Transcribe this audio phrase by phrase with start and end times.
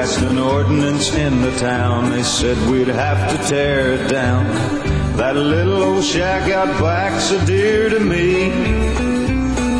[0.00, 2.08] passed an ordinance in the town.
[2.10, 4.46] They said we'd have to tear it down.
[5.18, 8.48] That little old shack out back's so dear to me.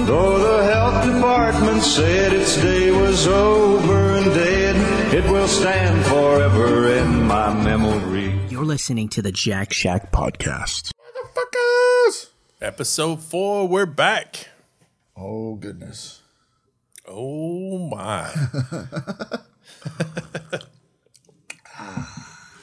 [0.04, 6.92] Though the health department said its day was over and dead, it will stand forever
[6.98, 8.38] in my memory.
[8.50, 10.92] You're listening to the Jack Shack podcast.
[11.00, 12.28] Motherfuckers!
[12.60, 14.48] Episode four, we're back.
[15.16, 16.20] Oh, goodness.
[17.08, 18.30] Oh my.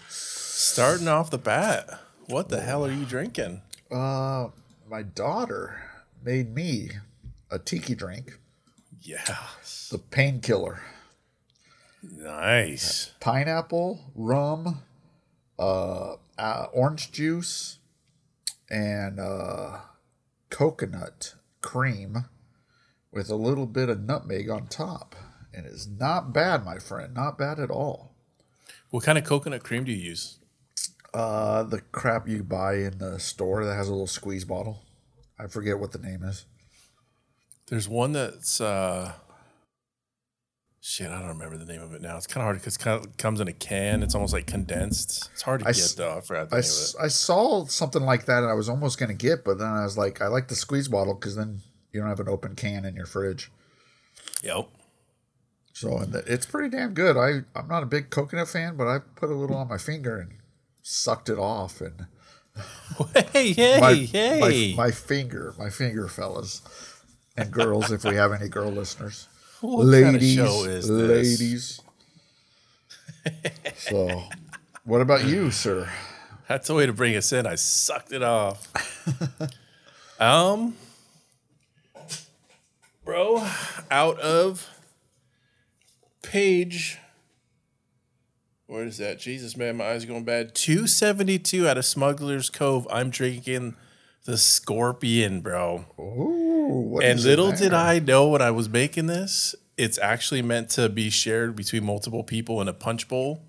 [0.10, 3.62] Starting off the bat, what the hell are you drinking?
[3.92, 4.50] Uh,
[4.90, 5.82] my daughter
[6.24, 6.92] made me
[7.50, 8.38] a tiki drink,
[9.02, 9.90] Yes.
[9.92, 10.82] the painkiller.
[12.04, 13.12] Nice.
[13.20, 14.80] Pineapple, rum,
[15.58, 17.80] uh, uh, orange juice,
[18.70, 19.80] and uh,
[20.50, 22.26] coconut cream
[23.12, 25.16] with a little bit of nutmeg on top.
[25.58, 27.16] And it's not bad, my friend.
[27.16, 28.14] Not bad at all.
[28.92, 30.38] What kind of coconut cream do you use?
[31.14, 34.84] Uh, the crap you buy in the store that has a little squeeze bottle.
[35.40, 36.46] I forget what the name is.
[37.70, 39.14] There's one that's uh
[40.80, 42.16] shit, I don't remember the name of it now.
[42.18, 44.04] It's kind of hard because it kind of comes in a can.
[44.04, 45.30] It's almost like condensed.
[45.34, 46.18] It's hard to I get s- though.
[46.18, 48.70] I forgot the I, name s- of I saw something like that and I was
[48.70, 51.36] almost going to get, but then I was like, I like the squeeze bottle because
[51.36, 51.62] then
[51.92, 53.52] you don't have an open can in your fridge.
[54.44, 54.70] Yep.
[55.78, 57.18] So it's pretty damn good.
[57.18, 60.18] I, I'm not a big coconut fan, but I put a little on my finger
[60.18, 60.32] and
[60.82, 61.82] sucked it off.
[61.82, 62.08] And
[63.32, 64.74] Hey, hey, my, hey.
[64.76, 66.64] my, my finger, my finger, fellas
[67.38, 69.28] and girls, if we have any girl listeners.
[69.62, 71.40] what ladies, kind of show is this?
[71.40, 71.82] ladies.
[73.76, 74.24] so,
[74.84, 75.88] what about you, sir?
[76.48, 77.46] That's the way to bring us in.
[77.46, 78.68] I sucked it off.
[80.20, 80.76] um,
[83.06, 83.48] bro,
[83.92, 84.68] out of
[86.30, 86.98] page.
[88.68, 89.20] Where is that?
[89.20, 90.54] Jesus, man, my eyes are going bad.
[90.54, 92.86] 272 out of Smuggler's Cove.
[92.92, 93.76] I'm drinking
[94.26, 95.86] the Scorpion, bro.
[95.98, 97.74] Ooh, what And little did?
[97.74, 102.24] I know when I was making this, it's actually meant to be shared between multiple
[102.26, 103.42] people in a punch bowl.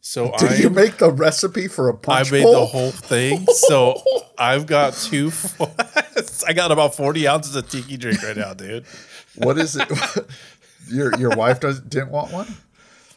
[0.00, 2.60] So Did I you make the recipe for a I punch made bowl?
[2.60, 3.46] the whole thing.
[3.46, 4.02] So
[4.38, 5.30] I've got two.
[6.48, 8.84] I got about forty ounces of tiki drink right now, dude.
[9.36, 9.88] What is it?
[10.88, 12.46] Your your wife does didn't want one.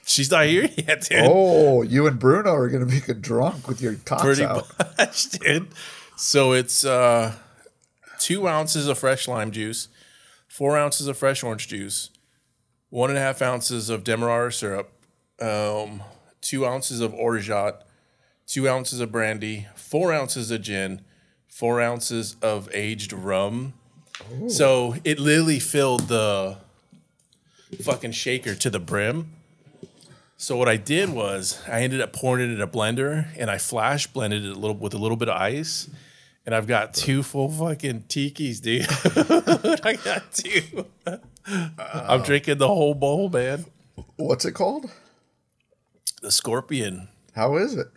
[0.05, 1.19] She's not here yet, dude.
[1.23, 4.67] Oh, you and Bruno are gonna be get drunk with your cocks Pretty out.
[4.97, 5.67] much, dude.
[6.15, 7.33] So it's uh,
[8.19, 9.87] two ounces of fresh lime juice,
[10.47, 12.11] four ounces of fresh orange juice,
[12.89, 14.91] one and a half ounces of demerara syrup,
[15.41, 16.03] um,
[16.41, 17.81] two ounces of orgeat,
[18.45, 21.01] two ounces of brandy, four ounces of gin,
[21.47, 23.73] four ounces of aged rum.
[24.47, 26.57] So it literally filled the
[27.75, 29.31] fucking shaker to the brim.
[30.37, 33.57] So what I did was I ended up pouring it in a blender and I
[33.57, 35.89] flash blended it a little with a little bit of ice.
[36.45, 38.85] And I've got two full fucking tikis, dude.
[39.85, 40.85] I got two.
[41.77, 43.65] I'm drinking the whole bowl, man.
[44.17, 44.91] What's it called?
[46.21, 47.07] The scorpion.
[47.33, 47.87] How is it?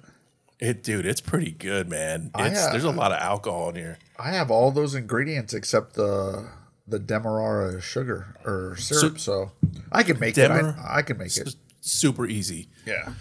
[0.60, 2.30] It dude, it's pretty good, man.
[2.36, 3.98] It's uh, there's a lot of alcohol in here.
[4.18, 6.48] I have all those ingredients except the
[6.88, 9.52] the demerara sugar or syrup, so,
[9.92, 10.78] I can make Demer- it.
[10.78, 11.54] I, I can make it.
[11.80, 12.68] Super easy.
[12.86, 13.12] Yeah.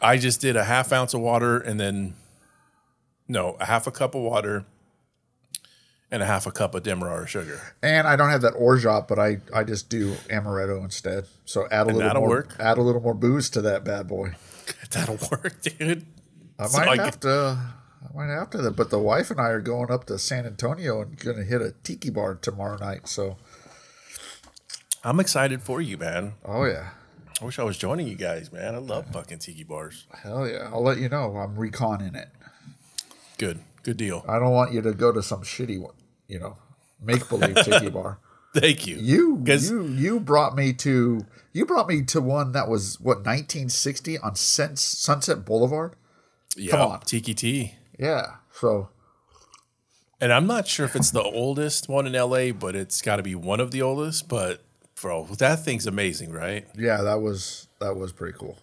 [0.00, 2.14] I just did a half ounce of water and then
[3.28, 4.64] no, a half a cup of water
[6.10, 7.60] and a half a cup of demerara sugar.
[7.82, 11.26] And I don't have that orgeat, but I, I just do amaretto instead.
[11.44, 12.56] So add a And little that'll more work?
[12.58, 14.34] add a little more booze to that bad boy.
[14.90, 16.04] That'll work, dude.
[16.58, 17.58] I So might I have to.
[18.04, 21.00] I went after that, But the wife and I are going up to San Antonio
[21.02, 23.06] and going to hit a tiki bar tomorrow night.
[23.08, 23.36] So,
[25.04, 26.34] I'm excited for you, man.
[26.44, 26.90] oh yeah,
[27.40, 28.74] I wish I was joining you guys, man.
[28.74, 30.06] I love fucking tiki bars.
[30.22, 30.68] hell yeah!
[30.72, 31.36] I'll let you know.
[31.36, 32.28] I'm reconning it.
[33.38, 34.24] Good, good deal.
[34.28, 35.94] I don't want you to go to some shitty one.
[36.28, 36.56] You know,
[37.00, 38.18] make believe tiki bar.
[38.54, 38.96] Thank you.
[38.96, 44.18] You you you brought me to you brought me to one that was what 1960
[44.18, 45.96] on Sun- Sunset Boulevard.
[46.56, 47.00] yeah, Come on.
[47.00, 47.74] Tiki-Ti.
[48.02, 48.26] Yeah.
[48.52, 48.88] So
[50.20, 53.22] And I'm not sure if it's the oldest one in LA, but it's got to
[53.22, 54.28] be one of the oldest.
[54.28, 54.62] But
[55.00, 56.66] bro, that thing's amazing, right?
[56.76, 58.58] yeah, that was that was pretty cool.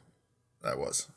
[0.63, 1.07] That was.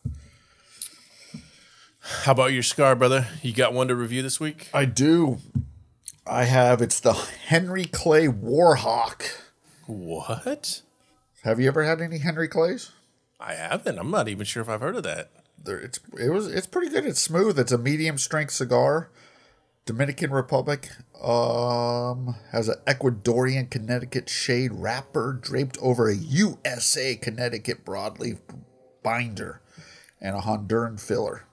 [2.00, 3.26] How about your scar, brother?
[3.42, 4.68] You got one to review this week?
[4.75, 5.38] I do.
[6.26, 6.82] I have.
[6.82, 9.22] It's the Henry Clay Warhawk.
[9.86, 10.82] What?
[11.42, 12.90] Have you ever had any Henry Clays?
[13.40, 13.98] I haven't.
[13.98, 15.30] I'm not even sure if I've heard of that.
[15.64, 17.06] There, it's it was it's pretty good.
[17.06, 17.59] It's smooth.
[17.59, 19.11] It's a medium strength cigar.
[19.85, 20.91] Dominican Republic
[21.23, 28.38] um, has an Ecuadorian Connecticut shade wrapper draped over a USA Connecticut broadleaf
[29.03, 29.61] binder
[30.20, 31.44] and a Honduran filler.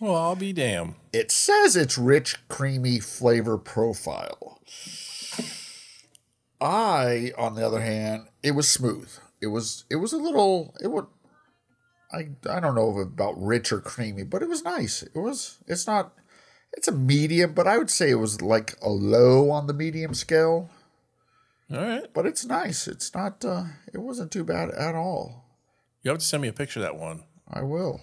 [0.00, 0.94] Well, I'll be damned.
[1.12, 4.58] It says it's rich, creamy flavor profile.
[6.60, 9.10] I, on the other hand, it was smooth.
[9.40, 11.06] It was it was a little it would
[12.14, 15.02] I I don't know about rich or creamy, but it was nice.
[15.02, 16.12] It was it's not
[16.72, 20.14] it's a medium, but I would say it was like a low on the medium
[20.14, 20.70] scale.
[21.72, 22.06] All right.
[22.12, 22.86] But it's nice.
[22.88, 25.44] It's not uh it wasn't too bad at all.
[26.02, 27.24] You have to send me a picture of that one.
[27.50, 28.00] I will.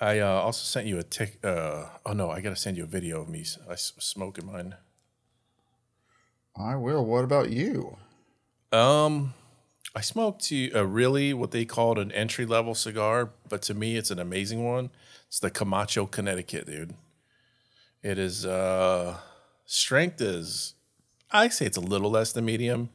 [0.00, 1.38] I uh, also sent you a tick.
[1.44, 4.46] Uh, oh no, I got to send you a video of me I s- smoking
[4.46, 4.74] mine.
[6.56, 7.04] I will.
[7.04, 7.96] What about you?
[8.72, 9.34] Um,
[9.94, 13.96] I smoked to a really what they called an entry level cigar, but to me,
[13.96, 14.90] it's an amazing one.
[15.28, 16.94] It's the Camacho Connecticut, dude.
[18.02, 19.18] It is uh,
[19.64, 20.74] strength is,
[21.30, 22.90] I say it's a little less than medium,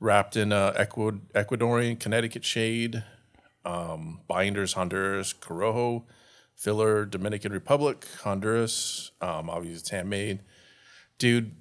[0.00, 3.04] wrapped in uh, Ecuad- Ecuadorian Connecticut shade,
[3.64, 6.04] um, binders Honduras, Corojo,
[6.54, 9.12] filler Dominican Republic, Honduras.
[9.20, 10.40] Um, obviously it's handmade,
[11.18, 11.54] dude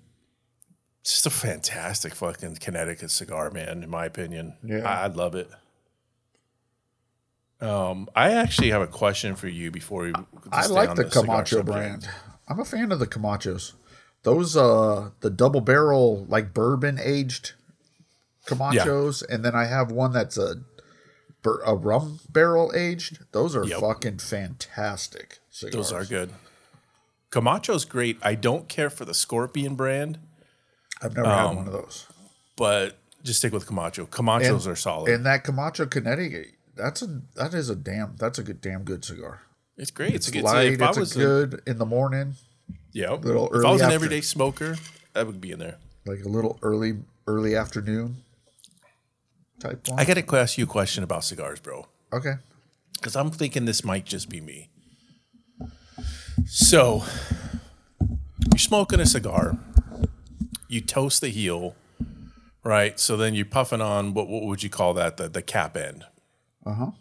[1.04, 3.84] just a fantastic fucking Connecticut cigar, man.
[3.84, 4.88] In my opinion, Yeah.
[4.90, 5.50] I, I love it.
[7.62, 10.14] Um, I actually have a question for you before we.
[10.52, 12.08] I like on the Camacho brand.
[12.48, 13.74] I'm a fan of the Camachos.
[14.24, 17.54] Those uh the double barrel like bourbon aged
[18.48, 20.56] Camachos, and then I have one that's a
[21.66, 23.20] a rum barrel aged.
[23.32, 23.80] Those are Yep.
[23.80, 25.74] fucking fantastic cigars.
[25.74, 26.32] Those are good.
[27.32, 28.18] Camacho's great.
[28.22, 30.20] I don't care for the Scorpion brand,
[31.04, 32.08] I've never Um, had one of those.
[32.56, 34.06] but just stick with Camacho.
[34.08, 35.12] Camachos are solid.
[35.14, 39.04] And that Camacho Connecticut, that's a that is a damn that's a good damn good
[39.06, 39.42] cigar.
[39.78, 40.14] it's great.
[40.16, 40.44] It's, It's a good.
[40.44, 40.74] light.
[40.74, 42.36] if I It's was a good in the morning,
[42.92, 43.12] yeah.
[43.12, 44.78] little If I was an after- everyday smoker,
[45.14, 45.78] that would be in there.
[46.06, 48.18] like a little early early afternoon
[49.60, 50.00] type one.
[50.00, 51.88] I got to ask you a question about cigars, bro.
[52.12, 52.34] okay.
[52.94, 54.70] because I'm thinking this might just be me.
[56.46, 57.04] So,
[58.52, 59.58] you're smoking a cigar,
[60.74, 61.75] you toast the heel,
[62.64, 63.00] right?
[63.00, 65.18] So then you're puffing on what what would you call that?
[65.18, 66.06] The the cap end.
[66.66, 66.92] Uh huh.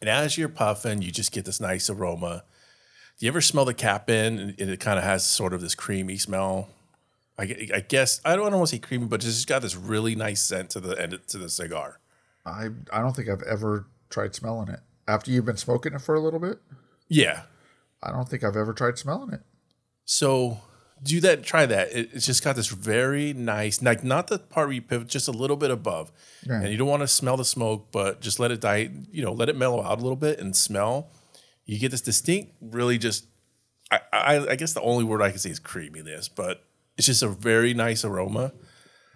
[0.00, 2.44] And as you're puffing, you just get this nice aroma.
[3.18, 5.74] Do you ever smell the cap end and it kind of has sort of this
[5.76, 6.70] creamy smell?
[7.38, 7.42] I,
[7.74, 9.76] I guess I don't, I don't want to say creamy, but it's just got this
[9.76, 11.98] really nice scent to the end to the cigar.
[12.44, 14.80] I I don't think I've ever tried smelling it.
[15.06, 16.58] After you've been smoking it for a little bit,
[17.08, 17.42] Yeah,
[18.02, 19.42] I don't think I've ever tried smelling it.
[20.04, 20.58] So
[21.02, 21.42] do that.
[21.42, 21.92] Try that.
[21.92, 25.28] It, it's just got this very nice, like not the part where you pivot, just
[25.28, 26.12] a little bit above,
[26.46, 26.60] Yeah.
[26.62, 28.90] and you don't want to smell the smoke, but just let it die.
[29.10, 31.10] You know, let it mellow out a little bit and smell.
[31.64, 33.26] You get this distinct, really just.
[33.90, 36.64] I, I, I guess the only word I can say is creaminess, but
[36.96, 38.52] it's just a very nice aroma.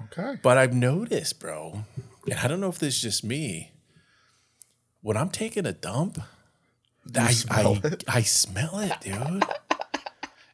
[0.04, 0.36] Okay.
[0.42, 1.84] But I've noticed, bro,
[2.28, 3.72] and I don't know if this is just me.
[5.00, 6.18] When I'm taking a dump,
[7.16, 9.44] I, I, I smell it, dude.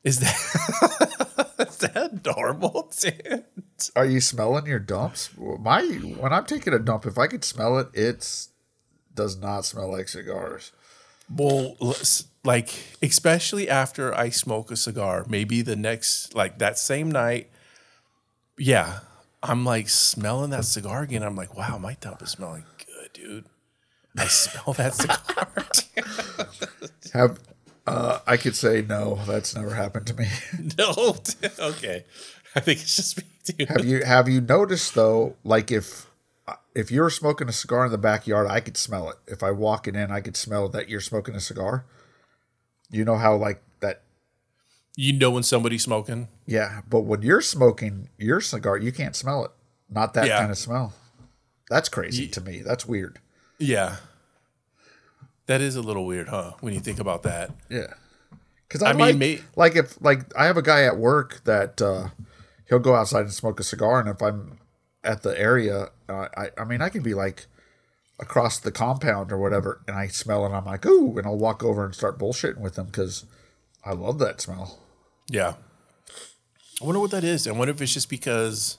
[0.05, 3.45] Is that is that normal, dude?
[3.95, 5.31] Are you smelling your dumps?
[5.37, 8.51] My when I'm taking a dump, if I could smell it, it's
[9.15, 10.73] does not smell like cigars.
[11.31, 11.77] Well,
[12.45, 17.51] like especially after I smoke a cigar, maybe the next like that same night,
[18.59, 19.01] yeah,
[19.43, 21.23] I'm like smelling that cigar again.
[21.23, 23.45] I'm like, wow, my dump is smelling good, dude.
[24.19, 25.67] I smell that cigar.
[27.13, 27.39] Have
[27.87, 30.27] uh, I could say no, that's never happened to me.
[30.79, 31.17] no,
[31.59, 32.05] okay.
[32.55, 33.69] I think it's just me, dude.
[33.69, 36.07] have you have you noticed though, like if
[36.75, 39.17] if you're smoking a cigar in the backyard, I could smell it.
[39.27, 41.85] If I walk it in, I could smell that you're smoking a cigar.
[42.91, 44.03] You know how like that
[44.97, 46.29] You know when somebody's smoking.
[46.47, 49.51] Yeah, but when you're smoking your cigar, you can't smell it.
[49.89, 50.39] Not that Yeah.
[50.39, 50.93] kind of smell.
[51.71, 52.61] That's crazy to me.
[52.61, 53.19] That's weird.
[53.59, 53.97] Yeah.
[55.47, 56.53] That is a little weird, huh?
[56.61, 57.51] When you think about that.
[57.69, 57.95] Yeah.
[58.69, 61.43] Because I, I mean, like, may- like if like I have a guy at work
[61.45, 62.09] that uh,
[62.69, 64.59] he'll go outside and smoke a cigar, and if I'm
[65.05, 67.47] at the area, uh, I I mean I can be like
[68.19, 71.63] across the compound or whatever, and I smell it, I'm like ooh, and I'll walk
[71.63, 73.27] over and start bullshitting with him because
[73.85, 74.79] I love that smell.
[75.29, 75.55] Yeah.
[76.81, 77.47] I wonder what that is.
[77.47, 78.79] I wonder if it's just because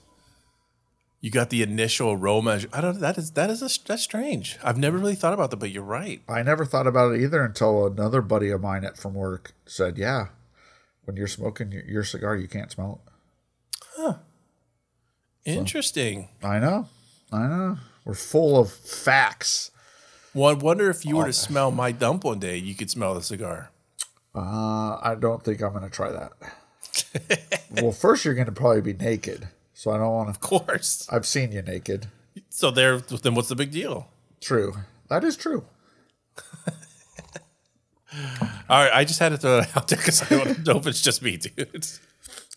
[1.24, 2.60] you got the initial aroma.
[2.70, 3.00] I don't.
[3.00, 4.58] That is that is a, that's strange.
[4.62, 6.20] I've never really thought about that, but you're right.
[6.28, 9.96] I never thought about it either until another buddy of mine at from work said,
[9.96, 10.26] "Yeah,
[11.04, 13.12] when you're smoking your, your cigar, you can't smell it."
[13.96, 14.14] Huh.
[15.46, 16.28] Interesting.
[16.42, 16.88] I know.
[17.32, 17.78] I know.
[18.04, 19.70] We're full of facts.
[20.34, 22.90] Well, I wonder if Oh, you were to smell my dump one day, you could
[22.90, 23.70] smell the cigar.
[24.34, 27.62] Uh, I don't think I'm going to try that.
[27.82, 31.06] well, first you're going to probably be naked, so I don't want Of course.
[31.10, 32.06] I've seen you naked.
[32.48, 32.98] So there.
[32.98, 34.08] Then what's the big deal?
[34.40, 34.74] True,
[35.08, 35.66] that is true.
[38.68, 40.86] All right, I just had to throw that out there because I don't know if
[40.86, 41.86] it's just me, dude.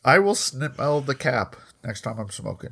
[0.06, 2.72] I will smell the cap next time I'm smoking.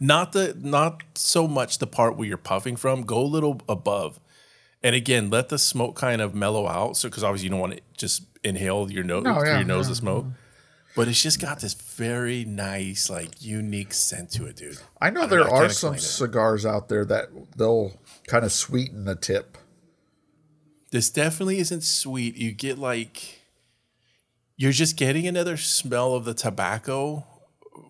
[0.00, 3.02] Not the not so much the part where you're puffing from.
[3.02, 4.18] Go a little above,
[4.82, 6.96] and again, let the smoke kind of mellow out.
[6.96, 9.66] So because obviously you don't want to just inhale your nose No, through yeah, your
[9.66, 9.90] nose yeah.
[9.90, 10.26] the smoke.
[10.96, 14.78] But it's just got this very nice, like unique scent to it, dude.
[15.00, 17.92] I know don't there know, I are some cigars out there that they'll
[18.26, 19.56] kind of sweeten the tip.
[20.90, 22.36] This definitely isn't sweet.
[22.36, 23.40] You get like
[24.56, 27.24] you're just getting another smell of the tobacco,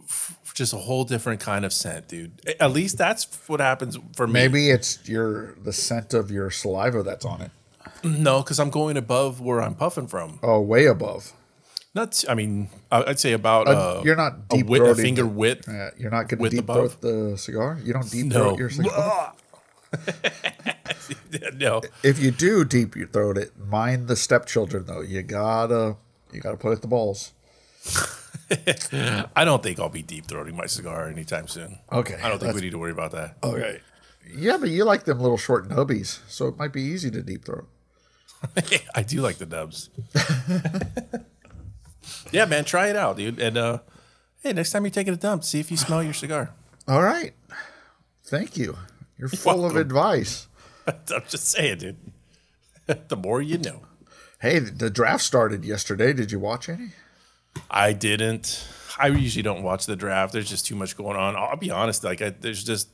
[0.04, 2.38] f- just a whole different kind of scent, dude.
[2.60, 4.34] At least that's what happens for me.
[4.34, 7.50] Maybe it's your the scent of your saliva that's on it.
[8.04, 10.38] no, because I'm going above where I'm puffing from.
[10.42, 11.32] Oh, way above.
[11.92, 15.26] Not, I mean, I'd say about Uh, uh, you're not a, deep wit, a finger
[15.26, 15.68] width.
[15.68, 16.94] Uh, you're not going to deep above?
[16.94, 17.78] throat the cigar.
[17.82, 18.34] You don't deep No.
[18.34, 19.34] throat your cigar.
[21.54, 25.00] no, if you do deep you throat it, mind the stepchildren though.
[25.00, 25.96] You gotta
[26.32, 27.32] you gotta put it the balls.
[29.34, 31.80] I don't think I'll be deep throating my cigar anytime soon.
[31.90, 33.36] Okay, I don't think we need to worry about that.
[33.42, 33.80] Okay.
[34.32, 37.44] Yeah, but you like them little short nubbies, so it might be easy to deep
[37.44, 37.66] throat.
[38.94, 39.90] I do like the dubs.
[42.32, 43.38] Yeah, man, try it out, dude.
[43.38, 43.78] And uh,
[44.42, 46.50] hey, next time you're taking a dump, see if you smell your cigar.
[46.88, 47.32] All right.
[48.24, 48.76] Thank you.
[49.18, 50.48] You're full of advice.
[50.86, 51.96] I'm just saying, dude.
[53.08, 53.82] the more you know.
[54.40, 56.12] Hey, the draft started yesterday.
[56.12, 56.90] Did you watch any?
[57.70, 58.66] I didn't.
[58.98, 60.32] I usually don't watch the draft.
[60.32, 61.36] There's just too much going on.
[61.36, 62.04] I'll be honest.
[62.04, 62.88] Like, I, there's just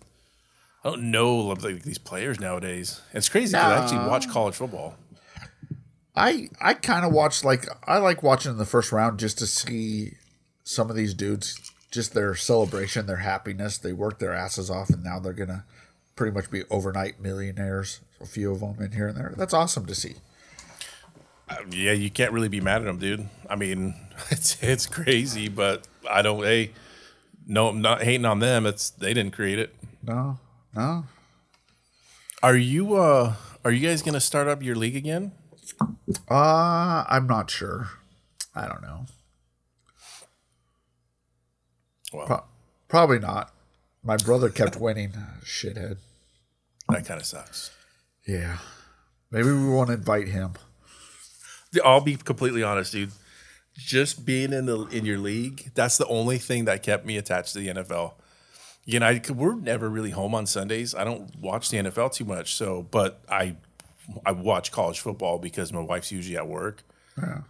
[0.86, 3.00] I don't know like these players nowadays.
[3.12, 4.94] It's crazy because I actually watch college football.
[6.16, 9.46] I I kind of watch like I like watching in the first round just to
[9.46, 10.12] see
[10.64, 13.78] some of these dudes, just their celebration, their happiness.
[13.78, 15.64] They worked their asses off, and now they're gonna
[16.16, 18.00] pretty much be overnight millionaires.
[18.20, 19.34] A few of them in here and there.
[19.36, 20.14] That's awesome to see.
[21.70, 23.28] Yeah, you can't really be mad at them, dude.
[23.48, 23.94] I mean,
[24.30, 26.42] it's it's crazy, but I don't.
[26.42, 26.72] Hey,
[27.46, 28.64] no, I'm not hating on them.
[28.64, 29.74] It's they didn't create it.
[30.02, 30.38] No,
[30.74, 31.04] no.
[32.42, 35.32] Are you uh are you guys gonna start up your league again?
[36.30, 37.88] Uh I'm not sure.
[38.54, 39.06] I don't know.
[42.12, 42.44] Well, Pro-
[42.88, 43.52] probably not.
[44.02, 45.12] My brother kept winning.
[45.44, 45.98] Shithead.
[46.88, 47.70] that kind of sucks.
[48.26, 48.58] Yeah.
[49.30, 50.52] Maybe we won't invite him.
[51.84, 53.10] I'll be completely honest, dude.
[53.76, 57.52] Just being in the in your league, that's the only thing that kept me attached
[57.52, 58.14] to the NFL.
[58.86, 60.94] You know, I, we're never really home on Sundays.
[60.94, 63.56] I don't watch the NFL too much, so but I
[64.24, 66.82] I watch college football because my wife's usually at work.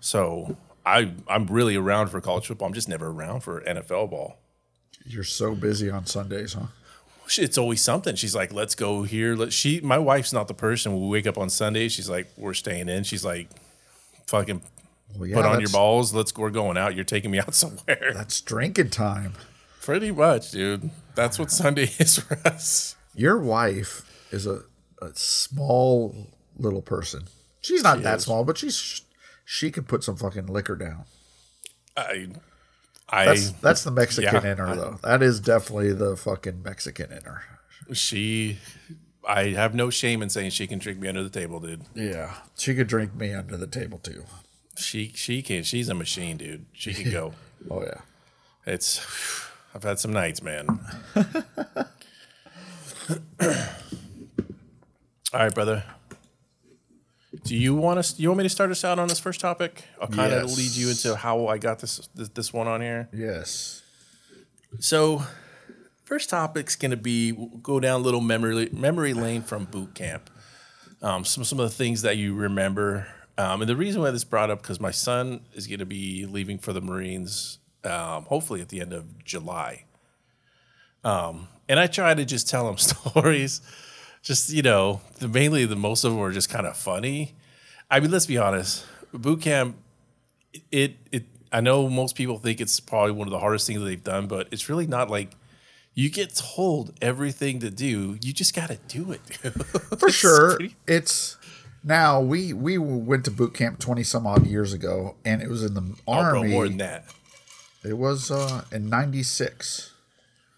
[0.01, 2.69] So I I'm really around for college football.
[2.69, 4.39] I'm just never around for NFL ball.
[5.05, 6.67] You're so busy on Sundays, huh?
[7.39, 8.15] It's always something.
[8.15, 9.81] She's like, "Let's go here." Let she.
[9.81, 10.93] My wife's not the person.
[10.93, 13.49] When we wake up on Sunday, she's like, "We're staying in." She's like,
[14.29, 14.63] "Fucking
[15.17, 16.15] Well, yeah, put on your balls.
[16.15, 16.31] Let's.
[16.31, 16.95] Go we're going out.
[16.95, 19.33] You're taking me out somewhere." That's drinking time.
[19.83, 20.91] Pretty much, dude.
[21.17, 22.95] That's what Sunday is for us.
[23.15, 24.63] Your wife is a,
[25.03, 27.25] a small little person.
[27.61, 28.25] She's not that is.
[28.25, 29.03] small, but she's
[29.45, 31.05] she could put some fucking liquor down.
[31.97, 32.29] I,
[33.09, 34.99] I, That's that's the Mexican yeah, in her I- though.
[35.03, 37.43] That is definitely the fucking Mexican in her.
[37.93, 38.59] she,
[39.27, 41.83] I have no shame in saying she can drink me under the table, dude.
[41.95, 44.25] Yeah, she could drink me under the table too.
[44.79, 45.63] She, she can.
[45.63, 46.67] She's a machine, dude.
[46.73, 47.33] She can go.
[47.71, 48.01] Oh yeah.
[48.67, 49.01] It's.
[49.75, 50.67] I've had some nights, man.
[53.41, 53.49] All
[55.41, 55.85] right, brother.
[57.49, 58.19] Do you want us?
[58.19, 59.85] You want me to start us out on this first topic?
[60.01, 60.57] I'll kind of Yes.
[60.59, 63.09] lead you into how I got this, this this one on here.
[63.13, 63.83] Yes.
[64.81, 65.23] So,
[66.05, 70.31] first topic's going to be go down a little memory memory lane from boot camp.
[71.03, 73.07] Um, some some of the things that you remember,
[73.39, 76.27] um, and the reason why this brought up because my son is going to be
[76.27, 79.85] leaving for the Marines, um, hopefully at the end of July.
[81.05, 83.61] Um, and I try to just tell him stories,
[84.27, 87.35] just you know, the, mainly the most of them are just kind of funny.
[87.91, 89.77] I mean, let's be honest, boot camp
[90.73, 93.87] it it I know most people think it's probably one of the hardest things that
[93.87, 95.31] they've done, but it's really not like
[95.95, 98.19] you get told everything to do.
[98.21, 99.21] You just got to do it.
[99.99, 100.57] For sure.
[100.57, 101.37] pretty- It's
[101.85, 105.63] now we we went to boot camp twenty some odd years ago, and it was
[105.63, 106.51] in the oh, bro, army.
[106.51, 107.05] more than that,
[107.85, 109.93] It was uh, in '96.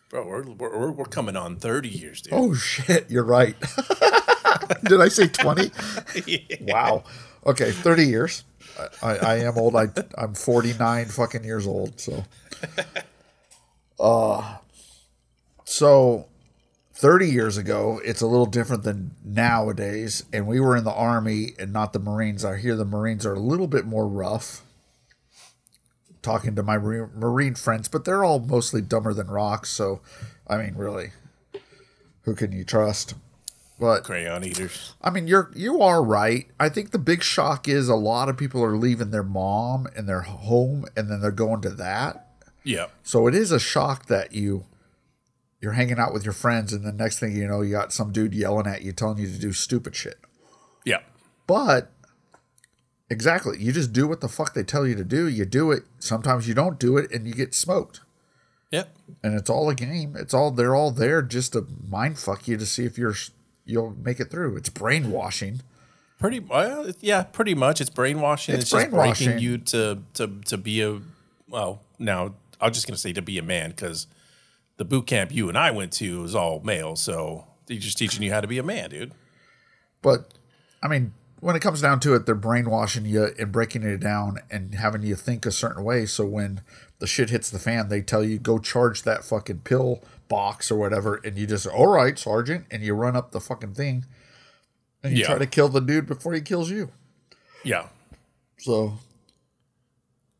[0.08, 0.26] Bro.
[0.26, 2.34] We're, we're we're coming on thirty years, dude.
[2.34, 3.56] Oh shit, you're right.
[4.84, 5.70] Did I say 20?
[6.62, 7.04] Wow.
[7.46, 8.44] Okay, 30 years.
[8.78, 9.76] I, I, I am old.
[9.76, 9.86] I,
[10.16, 12.00] I'm 49 fucking years old.
[12.00, 12.24] So,
[14.00, 14.56] uh,
[15.64, 16.26] so
[16.94, 20.24] 30 years ago, it's a little different than nowadays.
[20.32, 22.44] And we were in the army and not the Marines.
[22.44, 24.62] I hear the Marines are a little bit more rough.
[26.22, 29.70] Talking to my Marine friends, but they're all mostly dumber than rocks.
[29.70, 30.00] So,
[30.46, 31.12] I mean, really,
[32.22, 33.14] who can you trust?
[33.80, 34.94] But Crayon eaters.
[35.00, 36.48] I mean, you're you are right.
[36.58, 40.08] I think the big shock is a lot of people are leaving their mom and
[40.08, 42.26] their home, and then they're going to that.
[42.64, 42.86] Yeah.
[43.02, 44.66] So it is a shock that you
[45.60, 48.12] you're hanging out with your friends, and the next thing you know, you got some
[48.12, 50.18] dude yelling at you, telling you to do stupid shit.
[50.84, 51.00] Yeah.
[51.46, 51.92] But
[53.10, 55.26] exactly, you just do what the fuck they tell you to do.
[55.28, 55.84] You do it.
[55.98, 58.00] Sometimes you don't do it, and you get smoked.
[58.70, 58.94] Yep.
[59.22, 60.14] And it's all a game.
[60.16, 63.14] It's all they're all there just to mind fuck you to see if you're
[63.64, 64.56] you'll make it through.
[64.56, 65.62] It's brainwashing.
[66.18, 67.80] Pretty well, yeah, pretty much.
[67.80, 68.54] It's brainwashing.
[68.56, 69.26] It's It's, just brainwashing.
[69.28, 71.00] breaking you to to to be a
[71.48, 71.80] well.
[71.98, 74.06] Now I'm just gonna say to be a man because
[74.76, 78.22] the boot camp you and I went to was all male, so they're just teaching
[78.22, 79.12] you how to be a man, dude.
[80.02, 80.34] But
[80.82, 84.38] I mean, when it comes down to it, they're brainwashing you and breaking it down
[84.50, 86.06] and having you think a certain way.
[86.06, 86.60] So when
[86.98, 90.78] the shit hits the fan, they tell you go charge that fucking pill box or
[90.78, 94.04] whatever, and you just all right, sergeant, and you run up the fucking thing,
[95.02, 95.26] and you Yeah.
[95.28, 96.90] try to kill the dude before he kills you.
[97.64, 97.86] Yeah,
[98.58, 98.98] So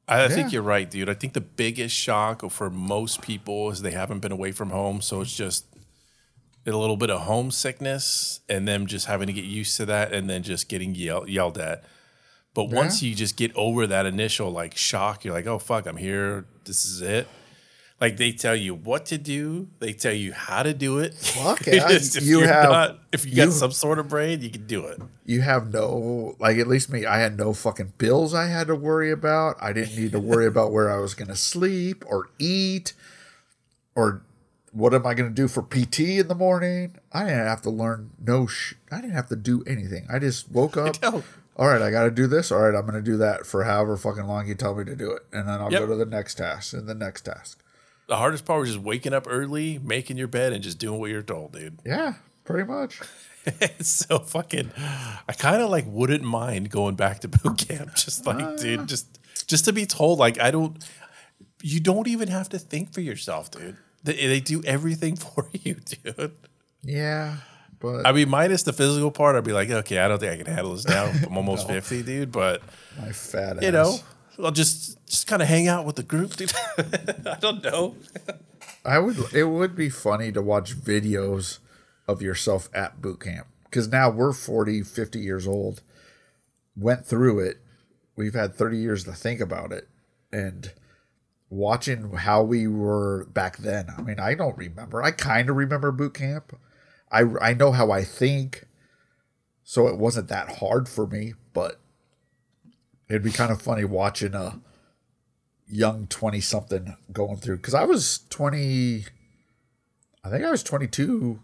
[0.06, 1.08] I, I think you're right, dude.
[1.08, 5.00] I think the biggest shock for most people is they haven't been away from home,
[5.00, 5.64] so it's just
[6.74, 10.28] a little bit of homesickness, and them just having to get used to that, and
[10.28, 11.84] then just getting yelled yelled at.
[12.54, 15.96] But once you just get over that initial like shock, you're like, oh fuck, I'm
[15.96, 16.46] here.
[16.64, 17.28] This is it.
[18.00, 21.14] Like they tell you what to do, they tell you how to do it.
[21.14, 24.66] Fuck yeah, if you have- not- if you got some sort of brain, you can
[24.66, 25.00] do it.
[25.24, 28.74] you have no like at least me i had no fucking bills i had to
[28.74, 32.28] worry about i didn't need to worry about where i was going to sleep or
[32.38, 32.92] eat
[33.94, 34.22] or
[34.72, 37.70] what am i going to do for pt in the morning i didn't have to
[37.70, 40.96] learn no sh- i didn't have to do anything i just woke up
[41.56, 43.64] all right i got to do this all right i'm going to do that for
[43.64, 45.80] however fucking long you tell me to do it and then i'll Yep.
[45.82, 47.62] go to the next task and the next task
[48.08, 51.10] The hardest part was just waking up early, making your bed, and just doing what
[51.10, 51.78] you're told, dude.
[51.84, 53.00] yeah pretty much
[53.46, 54.72] It's so fucking.
[54.76, 58.56] I kind of like wouldn't mind going back to boot camp, just like, ah.
[58.56, 60.84] dude, just just to be told, like, I don't.
[61.62, 63.78] You don't even have to think for yourself, dude.
[64.04, 66.32] They, they do everything for you, dude.
[66.82, 67.36] yeah
[67.80, 70.36] but I mean, minus the physical part, I'd be like, okay, I don't think I
[70.42, 71.04] can handle this now.
[71.06, 72.32] I'm almost fifty, dude.
[72.32, 72.62] But
[72.98, 73.96] my fat ass you know,
[74.42, 76.52] I'll just just kind of hang out with the group, dude.
[76.78, 77.96] I don't know.
[78.84, 79.32] I would.
[79.32, 81.58] It would be funny to watch videos
[82.08, 85.82] of yourself at boot camp because now we're 40, 50 years old.
[86.76, 87.58] Went through it.
[88.16, 89.88] We've had 30 years to think about it,
[90.32, 90.72] and
[91.50, 93.86] watching how we were back then.
[93.96, 95.02] I mean, I don't remember.
[95.02, 96.58] I kind of remember boot camp.
[97.10, 98.66] I I know how I think,
[99.62, 101.34] so it wasn't that hard for me.
[101.52, 101.80] But
[103.08, 104.60] it'd be kind of funny watching a
[105.70, 109.04] young 20 something going through because I was 20
[110.24, 111.40] I think I was 22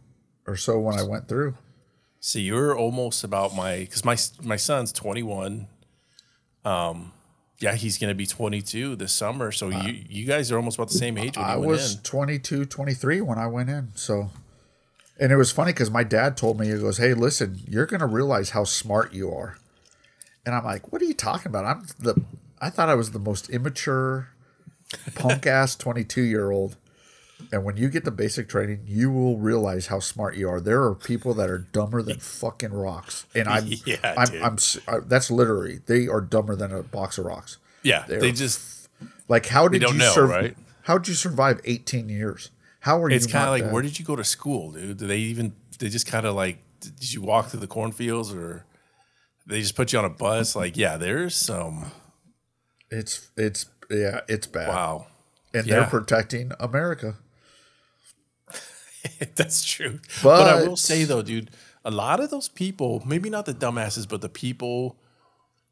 [0.46, 1.56] or so when I went through.
[2.20, 5.68] So you're almost about my because my my son's 21.
[6.64, 7.12] Um,
[7.64, 9.50] yeah, he's gonna be 22 this summer.
[9.50, 12.02] So you you guys are almost about the same age when I went was in.
[12.02, 13.88] 22, 23 when I went in.
[13.94, 14.28] So
[15.18, 18.00] and it was funny cuz my dad told me he goes, "Hey, listen, you're going
[18.00, 19.56] to realize how smart you are."
[20.44, 21.64] And I'm like, "What are you talking about?
[21.64, 22.20] I'm the
[22.60, 24.28] I thought I was the most immature
[25.14, 26.76] punk ass 22 year old."
[27.52, 30.60] And when you get the basic training, you will realize how smart you are.
[30.60, 34.42] There are people that are dumber than fucking rocks, and I'm, Yeah, I'm.
[34.42, 37.58] I'm, s- I- that's literally they are dumber than a box of rocks.
[37.82, 38.88] Yeah, They're they just
[39.28, 40.56] Like, how did you know, sur- right?
[40.82, 42.50] How did you survive 18 years?
[42.80, 43.16] How are you?
[43.16, 44.98] it's kind of like where did you go to school, dude?
[44.98, 48.64] Did they even they just kind of like did you walk through the cornfields or
[49.46, 50.54] they just put you on a bus?
[50.54, 51.90] Like, yeah, there's some
[52.90, 54.68] It's it's yeah, it's bad.
[54.68, 55.06] wow.
[55.52, 55.80] And Yeah.
[55.80, 57.16] they're protecting America.
[59.34, 60.00] That's true.
[60.22, 61.50] But, I will say though, dude,
[61.84, 64.96] a lot of those people, maybe not the dumbasses, but the people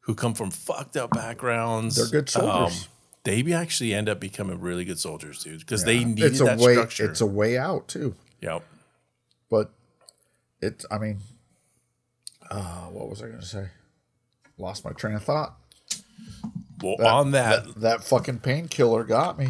[0.01, 2.89] who come from fucked up backgrounds, um, They're good soldiers.
[3.25, 6.59] they actually end up becoming really good soldiers, dude, because they need It's a that
[6.59, 6.75] way.
[6.75, 7.11] structure.
[7.11, 8.15] It's a way out too.
[8.41, 8.65] yep.
[9.49, 9.71] But
[10.61, 10.85] it's.
[10.91, 11.21] I mean,
[12.51, 13.69] uh, what was I going to say?
[14.59, 15.57] Lost my train of thought.
[16.83, 19.49] Well, on that, that, that fucking painkiller got me.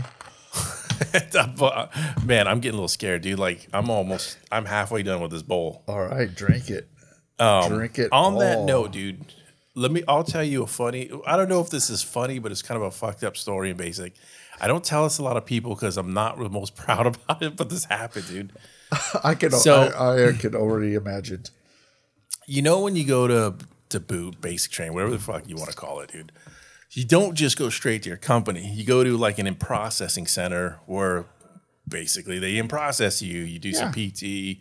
[2.24, 3.38] man, I'm getting a little scared, dude.
[3.38, 5.82] Like, I'm almost, I'm halfway done with this bowl.
[5.86, 6.88] All right, drink it.
[7.38, 8.12] drink it.
[8.12, 9.24] Um, On that note, dude,
[9.74, 10.02] let me.
[10.08, 11.10] I'll tell you a funny.
[11.26, 13.70] I don't know if this is funny, but it's kind of a fucked up story
[13.70, 14.14] in basic.
[14.60, 17.42] I don't tell this a lot of people because I'm not the most proud about
[17.42, 18.52] it, but this happened, dude.
[19.24, 21.44] I can So- I, I can already imagine.
[22.46, 23.54] You know when you go to
[23.90, 26.32] to boot basic training, whatever the fuck you want to call it, dude.
[26.94, 28.66] You don't just go straight to your company.
[28.66, 31.24] You go to like an in processing center where
[31.88, 33.40] basically they in process you.
[33.40, 34.58] You do some PT.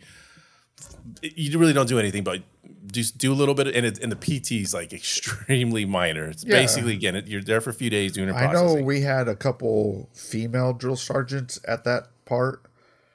[1.22, 2.42] You really don't do anything, but
[2.90, 6.24] just do a little bit, and, it, and the PT is like extremely minor.
[6.26, 6.60] It's Yeah.
[6.60, 9.28] basically again, it, you're there for a few days doing your I know we had
[9.28, 12.62] a couple female drill sergeants at that part.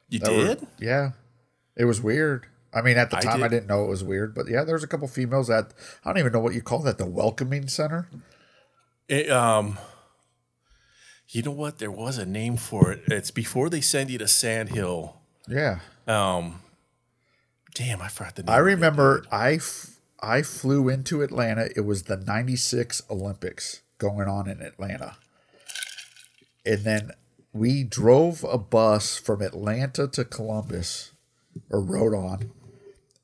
[0.10, 0.68] you that were- did.
[0.80, 1.12] yeah.
[1.76, 2.46] It was weird.
[2.74, 4.84] I mean, at the time, I did- didn't know it was weird, but yeah, there's
[4.84, 5.74] a couple females at,
[6.06, 8.08] I don't even know what you call that, the welcoming center.
[9.08, 9.78] It, um,
[11.30, 11.80] you know what?
[11.80, 13.04] There was a name for it.
[13.08, 15.18] It's before they send you to Sand Hill.
[15.48, 15.80] Yeah.
[16.08, 16.62] Um,
[17.74, 18.54] damn, I forgot the name.
[18.54, 21.70] I remember I, f- I flew into Atlanta.
[21.76, 25.18] It was the 96 Olympics going on in Atlanta.
[26.66, 27.12] And then
[27.54, 31.12] we drove a bus from Atlanta to Columbus
[31.70, 32.52] or rode on.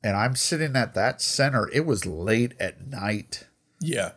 [0.03, 1.69] And I'm sitting at that center.
[1.71, 3.47] It was late at night.
[3.79, 4.11] Yeah.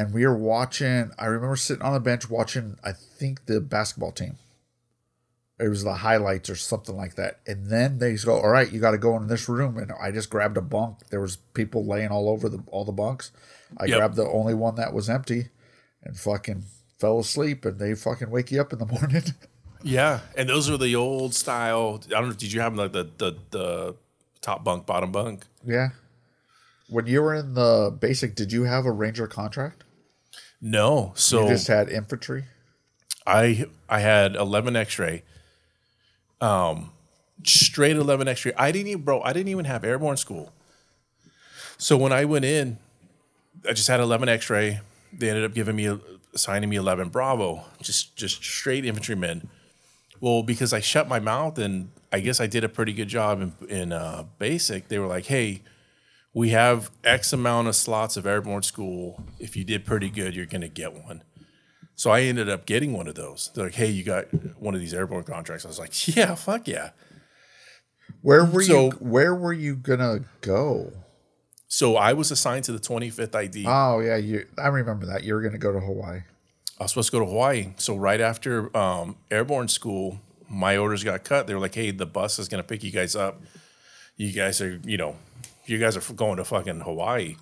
[0.00, 4.12] And we were watching, I remember sitting on the bench watching, I think, the basketball
[4.12, 4.36] team.
[5.58, 7.40] It was the highlights or something like that.
[7.46, 9.76] And then they go, all right, you got to go in this room.
[9.76, 11.08] And I just grabbed a bunk.
[11.10, 13.30] There was people laying all over the all the bunks.
[13.76, 13.98] I Yep.
[13.98, 15.48] grabbed the only one that was empty
[16.02, 16.64] and fucking
[16.98, 17.66] fell asleep.
[17.66, 19.24] And they fucking wake you up in the morning.
[19.82, 22.00] Yeah, and those are the old style.
[22.06, 22.34] I don't know.
[22.34, 23.96] Did you have like the the the
[24.40, 25.44] top bunk, bottom bunk?
[25.64, 25.90] yeah.
[26.88, 29.84] When you were in the basic, did you have a ranger contract?
[30.60, 31.12] No.
[31.16, 32.44] So You just had infantry.
[33.26, 35.22] I I had eleven X-ray.
[36.40, 36.92] Um,
[37.44, 38.52] straight eleven X-ray.
[38.56, 39.20] I didn't even, bro.
[39.22, 40.52] I didn't even have airborne school.
[41.78, 42.78] So when I went in,
[43.68, 44.80] I just had eleven X-ray.
[45.12, 45.98] They ended up giving me
[46.34, 49.48] assigning me eleven Bravo, just just straight infantrymen.
[50.20, 53.40] Well, because I shut my mouth and I guess I did a pretty good job
[53.40, 54.88] in, in uh, basic.
[54.88, 55.62] They were like, "Hey,
[56.34, 59.22] we have X amount of slots of airborne school.
[59.38, 61.22] If you did pretty good, you're gonna get one."
[61.96, 63.50] So I ended up getting one of those.
[63.54, 64.26] They're like, "Hey, you got
[64.60, 66.90] one of these airborne contracts." I was like, "Yeah, fuck yeah."
[68.22, 68.90] Where were So- you?
[69.00, 70.92] Where were you gonna go?
[71.68, 73.64] So I was assigned to the 25th ID.
[73.66, 74.46] Oh yeah, you.
[74.58, 76.22] I remember that you were gonna go to Hawaii.
[76.78, 77.72] I was supposed to go to Hawaii.
[77.76, 81.46] So right after um, airborne school, my orders got cut.
[81.46, 83.40] They were like, "Hey, the bus is gonna pick you guys up.
[84.16, 85.16] You guys are, you know,
[85.66, 87.36] you guys are going to fucking Hawaii."